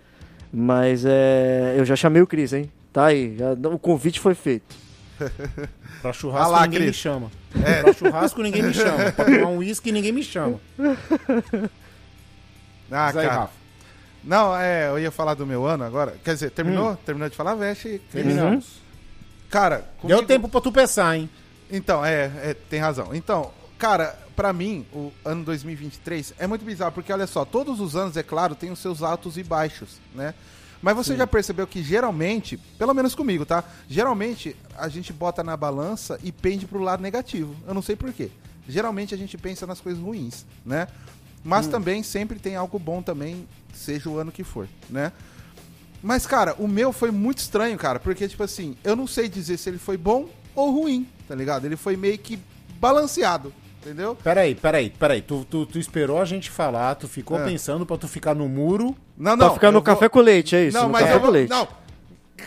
[0.52, 2.70] Mas é, eu já chamei o Cris, hein?
[2.92, 4.74] Tá aí, já- o convite foi feito.
[6.02, 6.96] Pra churrasco lá, ninguém me Cris.
[6.96, 7.30] chama.
[7.82, 9.12] Pra churrasco ninguém me chama.
[9.12, 10.60] Pra tomar um uísque ninguém me chama.
[12.90, 13.28] Ah, aí, cara.
[13.32, 13.52] Rafa.
[14.22, 16.14] Não, é, eu ia falar do meu ano agora.
[16.22, 16.94] Quer dizer, terminou?
[16.96, 18.00] Terminou de falar, veste.
[18.12, 18.80] Terminamos.
[19.50, 19.86] Cara, Deu
[20.18, 21.28] comigo- tempo pra tu pensar, hein?
[21.70, 23.14] Então, é, é, tem razão.
[23.14, 27.94] Então, cara, pra mim, o ano 2023 é muito bizarro, porque olha só, todos os
[27.96, 30.34] anos, é claro, tem os seus altos e baixos, né?
[30.82, 33.62] Mas você já percebeu que geralmente, pelo menos comigo, tá?
[33.88, 37.54] Geralmente a gente bota na balança e pende pro lado negativo.
[37.68, 38.30] Eu não sei porquê.
[38.68, 40.88] Geralmente a gente pensa nas coisas ruins, né?
[41.44, 45.12] Mas também sempre tem algo bom também, seja o ano que for, né?
[46.02, 49.56] Mas, cara, o meu foi muito estranho, cara, porque, tipo assim, eu não sei dizer
[49.58, 51.64] se ele foi bom ou ruim, tá ligado?
[51.64, 52.38] Ele foi meio que
[52.80, 54.16] balanceado, entendeu?
[54.22, 55.20] Peraí, peraí, peraí.
[55.22, 57.44] Tu, tu, tu esperou a gente falar, tu ficou É.
[57.44, 58.96] pensando pra tu ficar no muro.
[59.16, 60.76] Não, Pra ficar no vou- café com leite, é isso?
[60.76, 61.34] Não, no mas café eu com vou...
[61.34, 61.50] leite.
[61.50, 61.68] Não.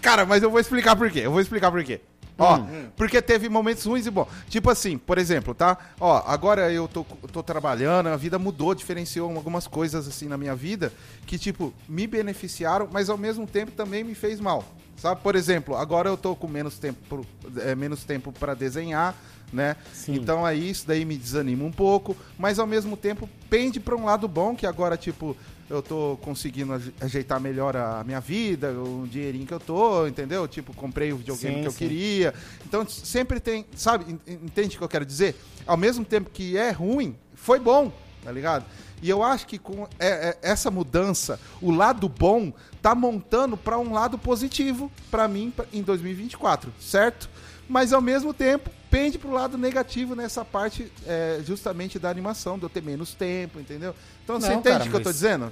[0.01, 1.19] Cara, mas eu vou explicar por quê.
[1.19, 2.01] Eu vou explicar por quê.
[2.37, 2.59] Ó,
[2.97, 4.27] porque teve momentos ruins e bons.
[4.49, 5.77] Tipo assim, por exemplo, tá?
[5.97, 10.53] Ó, agora eu tô, tô trabalhando, a vida mudou, diferenciou algumas coisas assim na minha
[10.53, 10.91] vida
[11.25, 14.65] que, tipo, me beneficiaram, mas ao mesmo tempo também me fez mal.
[14.97, 15.21] Sabe?
[15.21, 17.25] Por exemplo, agora eu tô com menos tempo, pro-
[17.61, 19.15] é, menos tempo para desenhar,
[19.53, 19.75] né?
[19.93, 20.15] Sim.
[20.15, 24.05] Então aí isso daí me desanima um pouco, mas ao mesmo tempo pende para um
[24.05, 25.35] lado bom que agora tipo
[25.67, 30.47] eu tô conseguindo aje- ajeitar melhor a minha vida, o dinheirinho que eu tô, entendeu?
[30.47, 31.77] Tipo, comprei o videogame Sim, que eu sim.
[31.79, 32.33] queria.
[32.67, 34.05] Então sempre tem, sabe?
[34.27, 35.35] En- Entende o que eu quero dizer?
[35.65, 37.91] Ao mesmo tempo que é ruim, foi bom,
[38.23, 38.63] tá ligado?
[39.01, 43.79] E eu acho que com é- é- essa mudança, o lado bom tá montando para
[43.79, 47.27] um lado positivo para mim em 2024, certo?
[47.67, 52.63] Mas ao mesmo tempo pende pro lado negativo nessa parte é, justamente da animação, de
[52.63, 53.93] eu ter menos tempo, entendeu?
[54.23, 55.51] Então você Não, entende o que eu tô mas- dizendo?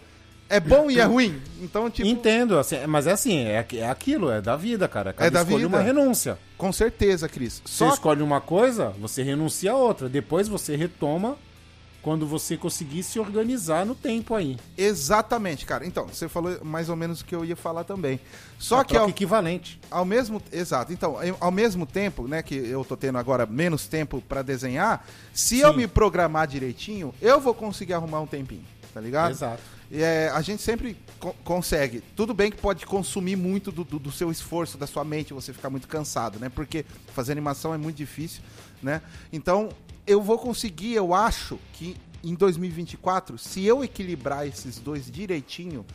[0.50, 1.42] É bom e é ruim.
[1.62, 5.12] Então, tipo, Entendo, assim, mas é assim, é, é aquilo, é da vida, cara.
[5.12, 5.68] Cada É da escolha vida.
[5.70, 6.38] uma renúncia.
[6.58, 7.62] com certeza, Cris.
[7.66, 10.08] Você Só escolhe uma coisa, você renuncia a outra.
[10.08, 11.38] Depois você retoma
[12.04, 14.58] quando você conseguir se organizar no tempo aí.
[14.78, 15.86] Exatamente, cara.
[15.88, 18.20] Então, você falou mais ou menos o que eu ia falar também.
[18.60, 19.80] Só A que ao, equivalente.
[19.90, 23.88] ao mesmo exato então eu- ao mesmo tempo né que eu tô tendo agora menos
[23.88, 25.78] tempo pra desenhar se eu Sim.
[25.78, 28.64] me programar direitinho eu vou conseguir arrumar um tempinho
[28.94, 29.62] tá ligado Exato.
[29.92, 34.00] E, é, a gente sempre co- consegue tudo bem que pode consumir muito do, do-
[34.00, 37.78] do seu esforço da sua mente você ficar muito cansado né porque fazer animação é
[37.78, 38.42] muito difícil
[38.82, 39.70] né então
[40.06, 45.86] eu vou conseguir eu acho que em 2024 se eu equilibrar esses dois direitinho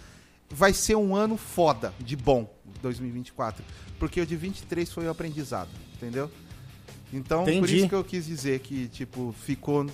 [0.51, 2.49] vai ser um ano foda de bom
[2.83, 3.65] 2024
[3.99, 6.31] porque o de 23 foi um aprendizado entendeu
[7.13, 7.77] então por Entendi.
[7.79, 9.85] isso que eu quis dizer que tipo ficou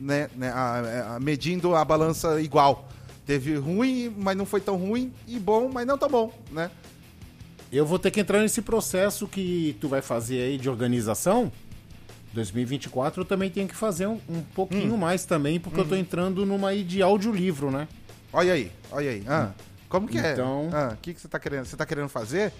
[0.00, 2.88] né, né, a- a- medindo a balança igual
[3.26, 6.70] teve ruim mas não foi tão ruim e bom mas não tão bom né
[7.72, 11.50] Eu vou ter que entrar nesse processo que tu vai fazer aí de organização.
[12.34, 14.44] 2024 eu também tenho que fazer um, um Hum.
[14.54, 17.88] pouquinho mais também, porque eu tô entrando numa aí de audiolivro, né?
[18.32, 19.50] olha aí olha aí ah,
[19.88, 22.52] como que Então- é Ah, o que que você tá querendo você tá querendo fazer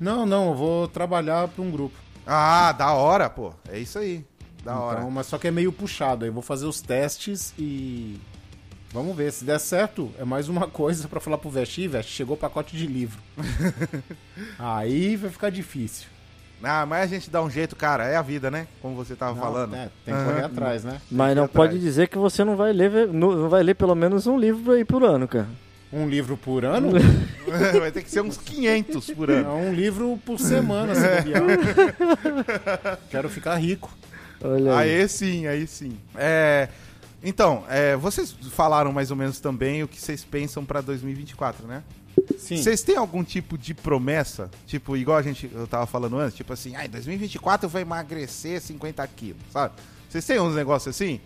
[0.00, 1.96] Não, não, eu vou trabalhar para um grupo.
[2.26, 4.24] ah da hora pô é isso aí
[4.64, 6.24] da hora Então, mas só que é meio puxado.
[6.24, 8.18] Aí eu vou fazer os testes e.
[8.92, 9.32] Vamos ver.
[9.32, 11.86] Se der certo, é mais uma coisa pra falar pro Vesti.
[11.86, 13.18] Vesti, chegou o pacote de livro.
[14.58, 16.08] aí vai ficar difícil.
[16.62, 18.04] Ah, mas a gente dá um jeito, cara.
[18.04, 18.66] É a vida, né?
[18.82, 19.74] Como você tava Não, falando.
[19.76, 20.46] é, tem que correr Aham.
[20.46, 21.00] atrás, né?
[21.10, 21.68] Mas ir não atrás.
[21.70, 24.84] pode dizer que você não vai ler, não vai ler pelo menos um livro aí
[24.84, 25.48] por ano, cara.
[25.92, 26.90] Um livro por ano?
[27.80, 29.44] Vai ter que ser uns 500 por ano.
[29.44, 32.98] Não, um livro por semana, se bobear.
[33.10, 33.90] Quero ficar rico.
[34.42, 35.00] Olha aí.
[35.00, 35.96] Aí sim, aí sim.
[36.14, 36.68] É,
[37.24, 41.82] então, é, vocês falaram mais ou menos também o que vocês pensam pra 2024, né?
[42.38, 44.50] Vocês têm algum tipo de promessa?
[44.66, 47.80] Tipo, igual a gente, eu tava falando antes, tipo assim, ah, em 2024 eu vou
[47.80, 49.74] emagrecer 50 quilos, sabe?
[50.08, 51.20] Vocês têm uns negócios assim?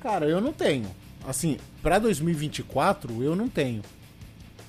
[0.00, 0.86] Cara, eu não tenho.
[1.26, 3.82] Assim, pra 2024, eu não tenho.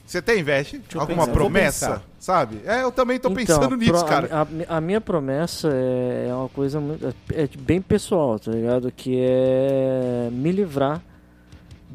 [0.06, 0.80] Você tem, Veste?
[0.96, 2.02] Alguma promessa?
[2.20, 2.62] Sabe?
[2.66, 4.30] É, eu também tô Então, pensando nisso, pro- cara.
[4.70, 8.92] A, a- minha promessa é, é uma coisa muito, é bem pessoal, tá ligado?
[8.92, 11.02] Que é me livrar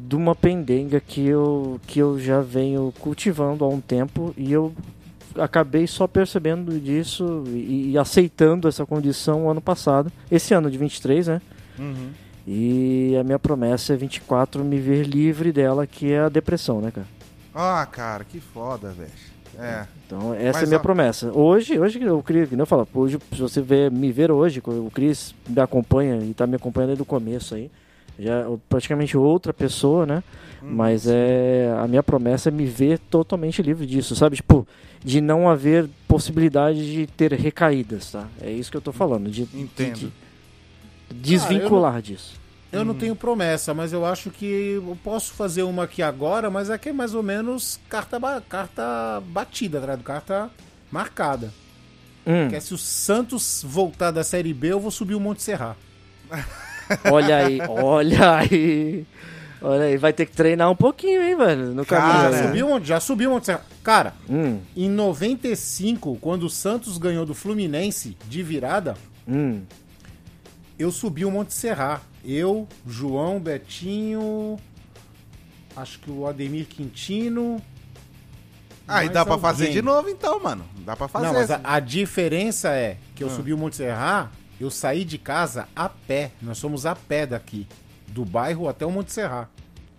[0.07, 4.73] de uma pendenga que eu, que eu já venho cultivando há um tempo e eu
[5.35, 11.27] acabei só percebendo disso e, e aceitando essa condição ano passado, esse ano de 23,
[11.27, 11.41] né?
[11.79, 12.09] Uhum.
[12.45, 16.91] E a minha promessa é 24 me ver livre dela, que é a depressão, né,
[16.91, 17.07] cara?
[17.53, 19.09] Ah, cara, que foda, velho.
[19.59, 19.85] É.
[20.07, 21.31] Então, essa Mas, é a minha ó- promessa.
[21.31, 24.89] Hoje, hoje eu queria, que eu falo, hoje, se você ver, me ver hoje, o
[24.93, 27.69] Cris me acompanha e tá me acompanhando desde o começo aí.
[28.21, 30.23] Já é praticamente outra pessoa, né?
[30.61, 34.35] Hum, Mas é a minha promessa é me ver totalmente livre disso, sabe?
[34.35, 34.67] Tipo,
[35.03, 38.27] de não haver possibilidade de ter recaídas, tá?
[38.39, 39.95] É isso que eu tô falando, de, de- Entendo.
[39.95, 40.11] de
[41.09, 42.39] desvincular disso.
[42.71, 46.69] Eu não tenho promessa, mas eu acho que eu posso fazer uma aqui agora, mas
[46.69, 49.97] é que é mais ou menos carta, ba- carta batida, tá?
[49.97, 50.49] Carta
[50.89, 51.51] marcada.
[52.25, 55.41] Hum, Que é se o Santos voltar da Série B, eu vou subir o Monte
[55.43, 55.75] Serra.
[57.11, 59.05] olha aí, olha aí.
[59.63, 61.65] Olha aí, vai ter que treinar um pouquinho, hein, velho?
[61.67, 62.01] No Cara,
[62.31, 62.31] caminho.
[62.33, 63.61] Já subiu, o Monte- já subiu Monte Serra.
[63.83, 68.95] Cara, Hum, em 95, quando o Santos ganhou do Fluminense de virada,
[69.27, 69.61] hum.
[70.79, 72.01] eu subi o Monte Serra.
[72.25, 74.57] Eu, João, Betinho,
[75.75, 77.61] acho que o Ademir Quintino.
[78.87, 79.75] Aí mais dá pra fazer alguém.
[79.79, 80.65] de novo então, mano.
[80.85, 81.25] Dá pra fazer.
[81.27, 83.31] Não, mas a, a diferença é que eu Ah.
[83.31, 86.31] subi o Monte Serra eu saí de casa a pé.
[86.41, 87.67] Nós somos a pé daqui.
[88.07, 89.49] Do bairro até o Monte Serra.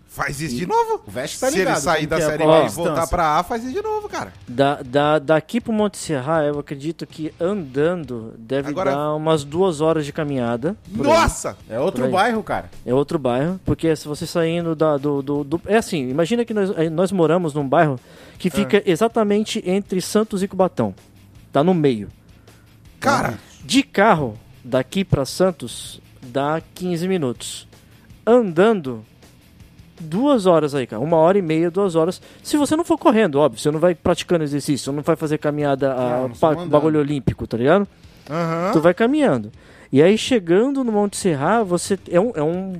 [0.07, 1.01] Faz isso de novo.
[1.07, 1.73] O Veste tá Se ligado.
[1.73, 4.31] ele sair da é série B e voltar pra A, faz isso de novo, cara.
[4.47, 9.81] Da, da, daqui pro Monte Serra, eu acredito que andando deve Agora- dar umas duas
[9.81, 10.77] horas de caminhada.
[10.95, 11.13] por aí.
[11.13, 11.57] Nossa!
[11.67, 12.69] É outro bairro, cara.
[12.85, 16.53] É outro bairro, porque se você saindo da, do, do, do- É assim, imagina que
[16.53, 17.99] nós, eh, nós moramos num bairro
[18.37, 20.93] que fica exatamente entre Santos e Cubatão.
[21.51, 22.07] Tá no meio.
[22.99, 27.67] Cara, De carro, daqui pra Santos, dá 15 minutos.
[28.25, 29.03] Andando,
[29.99, 31.01] duas horas aí, cara.
[31.01, 32.21] Uma hora e meia, duas horas.
[32.41, 33.59] Se você não for correndo, óbvio.
[33.59, 36.69] Você não vai praticando exercício, não vai fazer caminhada, a, Não, não pa- estamos andando.
[36.71, 37.87] bagulho olímpico, tá ligado?
[38.29, 38.71] aham.
[38.71, 39.51] Tu vai caminhando.
[39.91, 41.99] E aí, chegando no Monte Serra, você...
[42.09, 42.31] É um...
[42.35, 42.73] É um,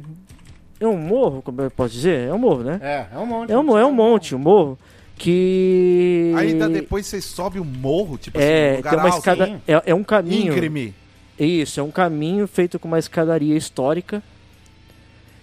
[0.80, 2.28] é um morro, como eu posso dizer?
[2.28, 2.80] É um morro, né?
[2.82, 3.52] É, é um monte.
[3.52, 4.78] É um, é um monte, um morro,
[5.16, 6.34] que...
[6.36, 9.62] Ainda depois você sobe o morro, tipo É, assim, um lugar tem uma escada...
[9.68, 10.52] É, é um caminho...
[10.54, 10.94] íngreme.
[11.40, 14.22] Isso, é um caminho feito com uma escadaria histórica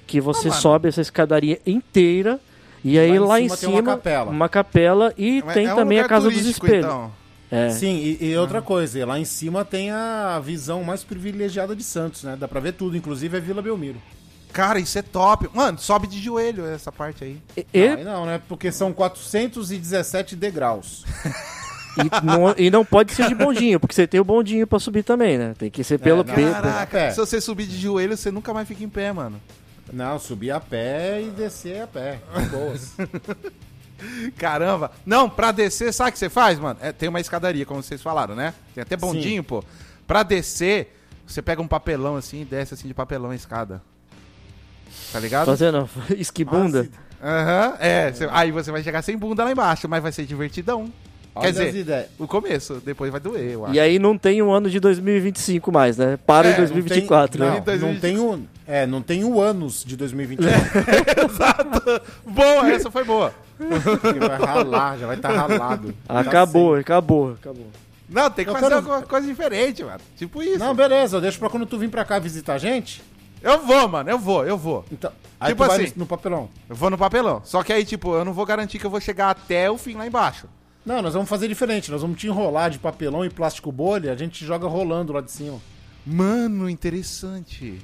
[0.07, 2.41] que você Ah, sobe essa escadaria inteira
[2.85, 4.31] e aí lá, em cima, tem uma capela.
[4.31, 6.87] uma capela e Mas tem é um também a casa dos espelhos.
[6.87, 7.13] Então.
[7.51, 7.69] É.
[7.71, 11.83] Sim, e, e outra coisa, e lá em cima tem a visão mais privilegiada de
[11.83, 12.37] Santos, né?
[12.39, 14.01] Dá pra ver tudo, inclusive é Vila Belmiro.
[14.53, 15.49] Cara, isso é top.
[15.53, 17.39] Mano, sobe de joelho essa parte aí.
[17.57, 18.41] E, Não, aí não, né?
[18.49, 21.05] Porque são 417 degraus.
[21.97, 25.03] e não, e não pode ser de bondinho, porque você tem o bondinho pra subir
[25.03, 25.55] também, né?
[25.59, 26.35] Tem que ser pelo não.
[26.35, 27.11] pe- Caraca, pé.
[27.11, 29.41] se você subir de joelho, você nunca mais fica em pé, mano.
[29.93, 32.21] Não, subir a pé e descer a pé.
[32.37, 32.95] De boas.
[34.39, 34.91] Caramba.
[35.05, 36.79] Não, pra descer, sabe o que você faz, mano?
[36.81, 38.55] É, tem uma escadaria, como vocês falaram, né?
[38.75, 39.63] Tem até bondinho, pô.
[40.07, 43.83] Pra descer, você pega um papelão assim e desce assim de papelão a escada.
[45.13, 45.47] Tá ligado?
[45.47, 46.89] Fazendo esquibunda.
[47.23, 48.13] Aham, é.
[48.15, 50.91] cê- aí você vai chegar sem bunda lá embaixo, mas vai ser divertidão.
[51.41, 52.07] Olha Quer dizer, ideias.
[52.19, 53.75] o começo, depois vai doer, eu acho.
[53.75, 56.19] E aí não tem um ano de 2025 mais, né?
[56.27, 57.61] Para É, em não 2024, não, né?
[57.61, 60.49] tem, não, não tem o, é, não tem o anos de 2021.
[62.27, 63.33] Boa, essa foi boa.
[63.61, 65.95] vai ralar, já vai estar ralado.
[66.09, 67.67] Acabou, acabou, acabou.
[68.09, 70.01] Não, tem que Eu fazer quero- alguma coisa diferente, mano.
[70.17, 70.59] Tipo isso.
[70.59, 73.03] Não, beleza, eu deixo pra quando tu vir pra cá visitar a gente.
[73.43, 74.85] Eu vou, mano, eu vou, eu vou.
[74.91, 75.93] Então, aí Tipo tu vai assim.
[75.95, 76.49] no, no papelão.
[76.69, 77.41] Eu vou no papelão.
[77.45, 79.95] Só que aí, tipo, eu não vou garantir que eu vou chegar até o fim
[79.95, 80.47] lá embaixo.
[80.85, 81.91] Não, nós vamos fazer diferente.
[81.91, 85.31] Nós vamos te enrolar de papelão e plástico bolha, a gente joga rolando lá de
[85.31, 85.59] cima.
[86.07, 87.79] Mano, interessante.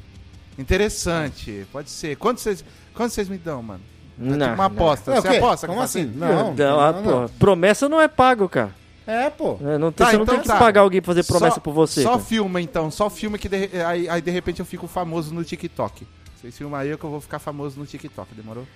[0.59, 2.17] Interessante, pode ser.
[2.17, 3.81] Quanto vocês, quanto vocês me dão, mano?
[4.19, 4.65] É Não, tipo uma não.
[4.65, 5.13] aposta.
[5.15, 5.67] É, o Você aposta?
[5.67, 6.05] que Como assim?
[6.07, 7.29] Não, Não, não, não.
[7.29, 8.75] promessa não é pago, cara.
[9.07, 9.59] É, pô.
[9.63, 10.57] É, não tem, Tá, você não então tem que tá.
[10.59, 12.03] pagar alguém pra fazer promessa Só- por você.
[12.03, 12.23] Só cara.
[12.23, 16.07] filma então, só filma que de- aí, aí de repente eu fico famoso no TikTok.
[16.41, 18.67] Vocês filmam aí que eu vou ficar famoso no TikTok, demorou?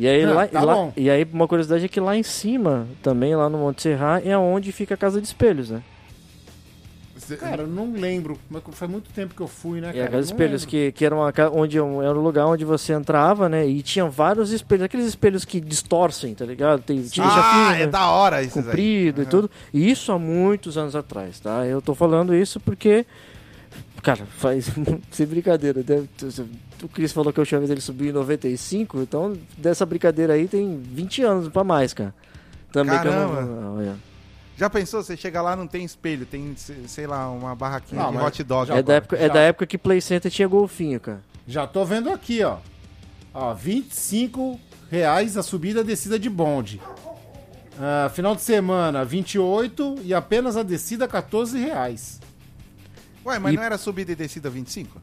[0.00, 2.86] E aí, Ah, lá, tá lá- e aí, uma curiosidade é que lá em cima,
[3.02, 5.82] também lá no Monte Serra, é onde fica a casa de espelhos, né?
[7.40, 8.38] Cara, eu não lembro.
[8.48, 10.04] Mas faz muito tempo que eu fui, né, É cara?
[10.04, 10.70] a casa de espelhos lembro.
[10.70, 13.66] que, que era, uma, onde, um- era um lugar onde você entrava, né?
[13.66, 16.80] E tinha vários espelhos, aqueles espelhos que distorcem, tá ligado?
[16.80, 18.64] Tem, tinha ah, é da hora isso aí.
[18.64, 19.50] comprido e tudo.
[19.74, 21.66] E isso há muitos anos atrás, tá?
[21.66, 23.04] Eu tô falando isso porque,
[24.02, 24.70] cara, faz
[25.10, 25.82] sem brincadeira.
[25.82, 26.08] Deve,
[26.82, 30.46] o Cris falou que a última vez ele subiu em 95, então dessa brincadeira aí
[30.48, 32.14] tem 20 anos pra mais, cara.
[32.72, 33.42] Também que eu Caramba.
[33.42, 33.76] não.
[33.78, 33.96] olha.
[34.56, 35.02] Já pensou?
[35.02, 38.42] Você chega lá, não tem espelho, tem, se- sei lá, uma barraquinha Não, de hot
[38.42, 38.72] dog.
[38.72, 41.20] É da, época, é da época que Play Center tinha golfinho, cara.
[41.46, 42.58] Já tô vendo aqui, ó.
[43.32, 44.58] Ó, 25
[44.90, 46.80] reais a subida e a descida de bonde.
[47.80, 52.18] Ah, final de semana, 28 e apenas a descida, 14 reais.
[53.24, 55.00] Ué, mas E- não era subida e descida 25?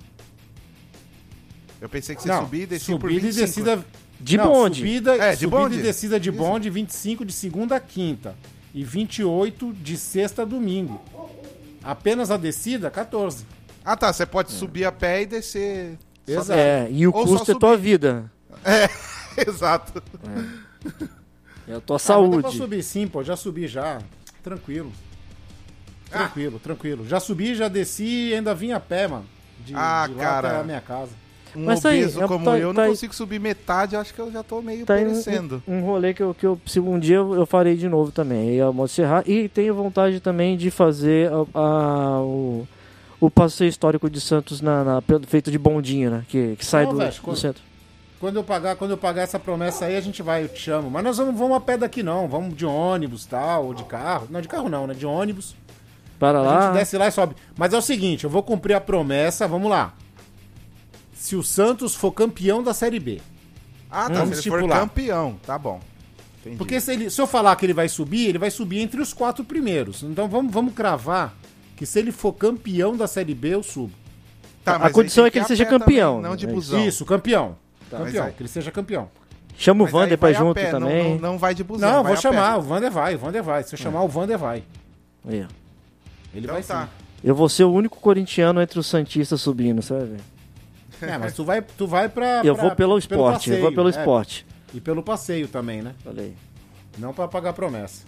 [1.82, 3.44] Eu pensei que você Não, subia e descia por subida 25.
[3.44, 3.86] e descida...
[4.20, 4.78] De Não, bonde.
[4.78, 5.80] Subida, É, de subida bonde.
[5.80, 6.38] e descida de Isso.
[6.38, 8.34] bonde, 25 de segunda a quinta.
[8.74, 11.02] E 28 de sexta a domingo.
[11.84, 13.46] Apenas a descida, 14.
[13.84, 15.98] Ah tá, você pode subir a pé e descer.
[16.26, 16.54] Exato.
[16.54, 18.32] É, e o Ou só custo é tua vida.
[19.46, 20.02] Exato.
[21.68, 22.58] É a tua Ah, mas dá pra saúde.
[22.58, 23.22] subir sim, pô.
[23.24, 24.00] Já subi já.
[24.42, 24.92] Tranquilo.
[26.12, 26.20] Ah.
[26.20, 27.08] Tranquilo, tranquilo.
[27.08, 29.26] Já subi, já desci e ainda vim a pé, mano.
[29.66, 30.48] De, Ah, de lá cara.
[30.50, 31.12] até a minha casa.
[31.56, 32.90] Um Mas tá aí, obeso é- como tá- eu tá não aí.
[32.90, 35.64] consigo subir metade, acho que eu já tô meio Tá aí perecendo.
[35.68, 38.12] um, um rolê que eu, que eu, se um dia eu, eu farei de novo
[38.12, 38.50] também.
[38.50, 39.24] Aí o Monte Serra.
[39.26, 42.68] E tenho vontade também de fazer a- a- o,
[43.20, 46.26] o passeio histórico de Santos na, na- feito de bondinho, né?
[46.28, 47.64] Que, que sai Não, do, velho, do quando- centro.
[48.20, 50.90] Quando eu pagar, quando eu pagar essa promessa aí, a gente vai, eu te chamo.
[50.90, 52.28] Mas nós vamos, vamos a pé daqui não.
[52.28, 54.28] Vamos de ônibus tal, ou de carro.
[54.32, 54.94] Não, de carro não, né?
[54.94, 55.54] De ônibus.
[56.18, 56.62] Para A lá.
[56.68, 57.36] gente desce lá e sobe.
[57.58, 59.94] Mas é o seguinte, eu vou cumprir a promessa, vamos lá.
[61.16, 63.20] Se o Santos for campeão da Série B.
[63.90, 64.20] Ah, tá.
[64.20, 65.80] Vamos Se ele for campeão, tá bom.
[66.42, 66.58] Entendi.
[66.58, 69.14] Porque se, ele, se eu falar que ele vai subir, ele vai subir entre os
[69.14, 70.04] quatro primeiros.
[70.04, 71.34] Então vamos, vamos cravar
[71.76, 73.92] que se ele for campeão da Série B, eu subo.
[74.64, 76.54] Tá, A condição é que ele seja campeão, Também, não de né?
[76.54, 76.86] busão.
[76.86, 77.56] Isso, campeão.
[77.90, 79.10] Tá, campeão, que ele seja campeão.
[79.58, 81.14] Chama o Mas Vander pra junto pé, não- também.
[81.14, 81.90] Não, não vai de busão.
[81.90, 82.58] Não, vou chamar, pé.
[82.60, 83.64] o Vander vai, o Vander vai.
[83.64, 84.64] Se eu chamar o Vander vai.
[85.28, 85.48] Aí, ó.
[86.34, 86.84] Ele Então vai tá.
[86.84, 86.90] sim.
[87.24, 90.18] Eu vou ser o único corintiano entre os Santistas subindo, sabe?
[91.02, 92.42] É, mas tu vai, tu vai pra.
[92.44, 94.46] Eu pra- vou pelo esporte, eu vou pelo é, esporte.
[94.74, 95.94] e pelo passeio também, né?
[96.04, 96.36] Falei.
[96.98, 98.04] Não pra pagar promessa.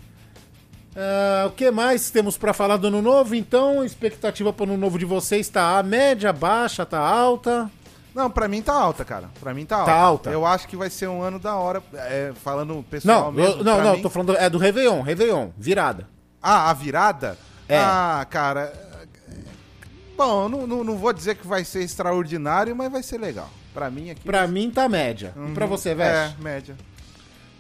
[0.96, 3.36] Ah, o que mais temos pra falar do ano novo?
[3.36, 7.70] Então, expectativa para o ano novo de vocês tá a média, baixa, tá alta.
[8.16, 9.30] Não, pra mim tá alta, cara.
[9.40, 9.92] Pra mim tá alta.
[9.92, 10.30] Tá alta.
[10.32, 11.84] Eu acho que vai ser um ano da hora.
[11.94, 13.60] é, falando pessoal Não, mesmo.
[13.60, 16.08] eu- não, não, mim- tô falando é do Réveillon, Réveillon, virada.
[16.42, 17.38] Ah, a virada?
[17.70, 17.78] É.
[17.78, 18.74] Ah, cara.
[20.24, 23.18] É, Bom, eu não, não, não vou dizer que vai ser extraordinário, mas vai ser
[23.20, 23.50] legal.
[23.74, 24.22] Pra mim aqui.
[24.24, 25.34] Pra mim tá média.
[25.50, 26.36] E pra você, Veste?
[26.40, 26.76] É, média.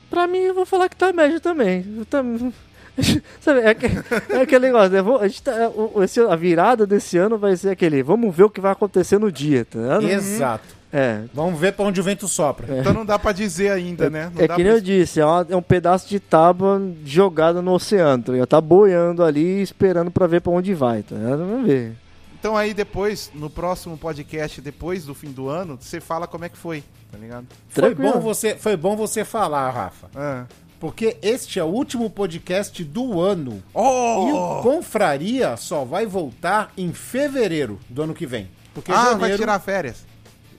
[0.09, 1.85] Pra mim, eu vou falar que tá médio também.
[1.97, 2.51] Eu tam-
[3.41, 3.85] Sabe, é, que-
[4.33, 5.01] é aquele negócio, né?
[5.01, 8.35] Vou- a, gente tá- é, o- esse- a virada desse ano vai ser aquele, vamos
[8.35, 10.09] ver o que vai acontecer no dia, tá ligado?
[10.09, 10.77] Exato.
[10.91, 12.79] É, Vamos ver pra onde o vento sopra.
[12.79, 14.31] Então não dá pra dizer ainda, né?
[14.33, 14.79] Não é dá que nem pra...
[14.79, 18.47] eu disse, é, uma- é um pedaço de tábua jogado no oceano, tá ligado?
[18.47, 21.39] Tá boiando ali, esperando pra ver pra onde vai, tá ligado?
[21.45, 21.91] Vamos ver.
[22.39, 26.49] Então aí depois, no próximo podcast, depois do fim do ano, você fala como é
[26.49, 27.47] que foi, tá ligado?
[27.69, 30.07] Foi bom, você, foi bom você falar, Rafa.
[30.15, 30.45] Ah.
[30.79, 33.53] Porque este é o último podcast do ano.
[33.55, 34.59] E Oh!
[34.59, 38.47] o Confraria só vai voltar em fevereiro do ano que vem.
[38.75, 39.19] Porque Ah, janeiro...
[39.19, 40.05] vai tirar férias.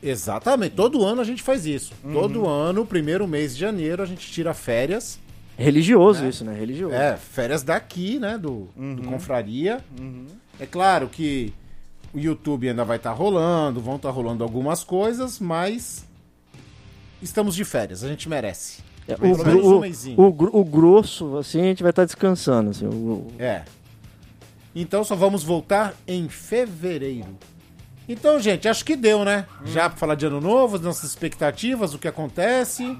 [0.03, 0.74] Exatamente.
[0.74, 1.93] Todo ano a gente faz isso.
[2.03, 2.12] Uhum.
[2.12, 5.20] Todo ano, primeiro mês de janeiro, a gente tira férias.
[5.57, 6.55] É religioso isso, né?
[6.59, 6.95] Religioso.
[6.95, 8.37] É, férias daqui, né?
[8.39, 8.95] Do, Uhum.
[8.97, 9.79] do Confraria.
[10.59, 11.53] É claro que
[12.15, 16.05] o YouTube ainda vai estar rolando, vão estar rolando algumas coisas, mas
[17.23, 18.83] estamos de férias, a gente merece.
[19.07, 19.47] É, o, Pelo gro-
[19.81, 22.71] menos um o- o gro- o grosso, assim, a gente vai estar descansando.
[22.71, 23.65] Assim, o- o- É.
[24.75, 27.37] Então só vamos voltar em fevereiro.
[28.09, 29.47] Então, gente, acho que deu, né?
[29.67, 32.97] Já pra falar de ano novo, as nossas expectativas, o que acontece.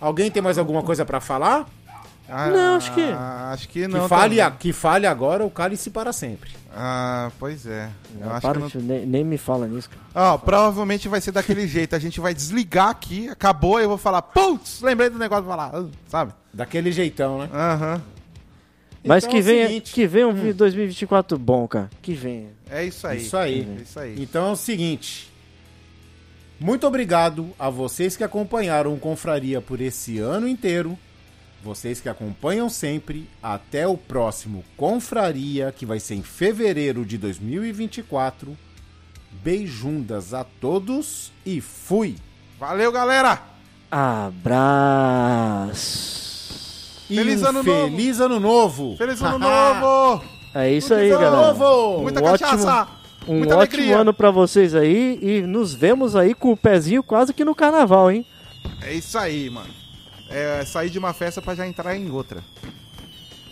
[0.00, 1.68] Alguém tem mais alguma coisa pra falar?
[2.28, 4.08] Ah, Não, acho que- Acho que Que, não.
[4.08, 4.40] fale, também.
[4.40, 6.50] a- que fale agora o cálice para sempre.
[6.74, 7.88] Ah, pois é.
[8.20, 8.84] Eu acho para, que não...
[8.84, 10.32] nem, nem me fala nisso, cara.
[10.34, 11.94] Ó, provavelmente vai ser daquele jeito.
[11.94, 15.70] A gente vai desligar aqui, acabou, eu vou falar, putz, lembrei do negócio pra falar,
[15.74, 16.32] ah, sabe?
[16.52, 17.48] Daquele jeitão, né?
[17.52, 18.02] Aham.
[19.04, 19.92] Mas Então que é venha, seguinte.
[19.94, 21.88] que venha um 2024 bom, cara.
[22.02, 22.48] Que venha.
[22.68, 23.18] É isso aí.
[23.18, 23.76] Isso aí.
[23.78, 24.20] É isso aí.
[24.20, 25.30] Então é o seguinte.
[26.58, 30.98] Muito obrigado a vocês que acompanharam o Confraria por esse ano inteiro.
[31.66, 33.28] Vocês que acompanham sempre.
[33.42, 38.56] Até o próximo Confraria, que vai ser em fevereiro de 2024.
[39.42, 42.14] Beijundas a todos e fui!
[42.58, 43.42] Valeu, galera!
[45.66, 47.04] Abraço.
[47.10, 47.90] E Feliz ano novo.
[47.90, 48.96] Feliz ano novo!
[48.96, 50.24] Feliz ano novo!
[50.54, 51.52] É isso Feliz aí, ano galera.
[51.52, 52.02] novo!
[52.02, 52.70] Muita Um cachaça!
[52.82, 52.96] ótimo-
[53.28, 53.98] Um Muita ótimo alegria.
[53.98, 58.08] ano pra vocês aí e nos vemos aí com o pezinho quase que no carnaval,
[58.10, 58.24] hein?
[58.82, 59.68] É isso aí, mano.
[60.28, 62.42] É sair de uma festa pra já entrar em outra.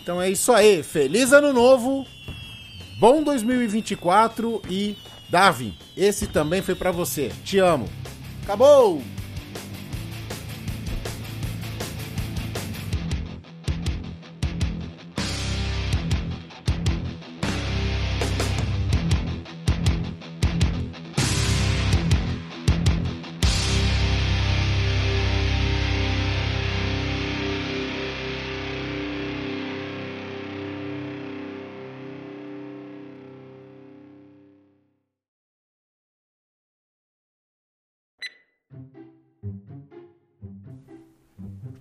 [0.01, 0.83] Então é isso aí.
[0.83, 2.05] Feliz ano novo.
[2.99, 4.95] Bom 2024 e
[5.27, 7.31] Davi, esse também foi pra você.
[7.43, 7.89] Te amo.
[8.43, 9.01] Acabou.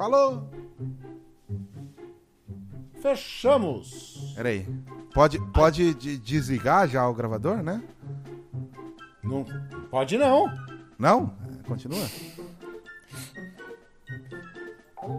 [0.05, 0.51] Falou!
[3.01, 4.35] Fechamos.
[4.37, 4.69] Pera aí.
[5.15, 7.83] Pode, pode de- desligar já o gravador, né?
[9.23, 9.47] Não
[9.91, 10.45] pode não.
[10.99, 11.35] Não?
[11.67, 12.07] Continua?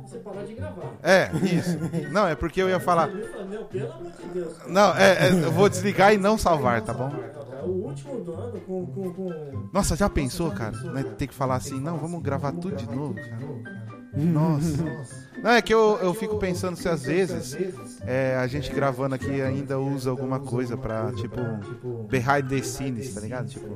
[0.03, 0.93] Você parar de gravar.
[1.01, 1.79] É, isso.
[2.11, 3.07] Não, é porque eu ia falar.
[3.07, 4.67] Meu, pelo amor de Deus.
[4.67, 7.11] Não, é, é, eu vou desligar e não salvar, tá bom?
[7.11, 8.85] É o último do ano com.
[8.85, 9.69] com, com...
[9.73, 10.77] Nossa, já pensou, cara?
[10.91, 13.74] Né, Ter que falar assim, não, vamos gravar tudo de novo, cara.
[14.15, 14.83] Nossa.
[15.41, 17.55] Não, é que eu, eu fico pensando se às vezes
[18.01, 21.39] é, a gente gravando aqui ainda usa alguma coisa pra, tipo,
[22.09, 23.47] behind the scenes, tá ligado?
[23.49, 23.67] Tipo,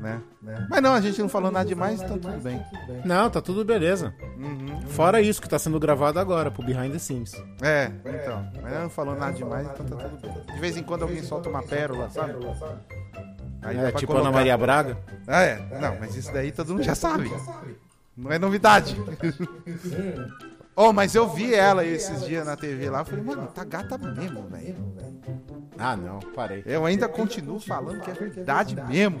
[0.00, 0.20] né?
[0.68, 2.60] Mas não, a gente não falou nada demais, então tudo bem.
[3.04, 4.14] Não, tá tudo beleza.
[4.36, 4.82] Uhum.
[4.88, 7.32] Fora isso que tá sendo gravado agora pro Behind the Scenes.
[7.62, 8.46] É, então.
[8.62, 10.54] Mas não falou nada demais, então tá tudo bem.
[10.54, 12.34] De vez em quando alguém solta uma pérola, sabe?
[13.62, 14.28] Aí É, tipo colocar.
[14.28, 14.98] Ana Maria Braga.
[15.26, 15.58] Ah, é.
[15.80, 17.32] Não, mas isso daí todo mundo já sabe.
[18.16, 18.96] Não é novidade.
[20.76, 23.02] Oh, mas eu vi ela esses dias na TV lá.
[23.02, 24.74] Eu falei, mano, tá gata mesmo, velho.
[25.78, 26.64] Ah, não, parei.
[26.66, 29.20] Eu ainda continuo falando que é verdade mesmo.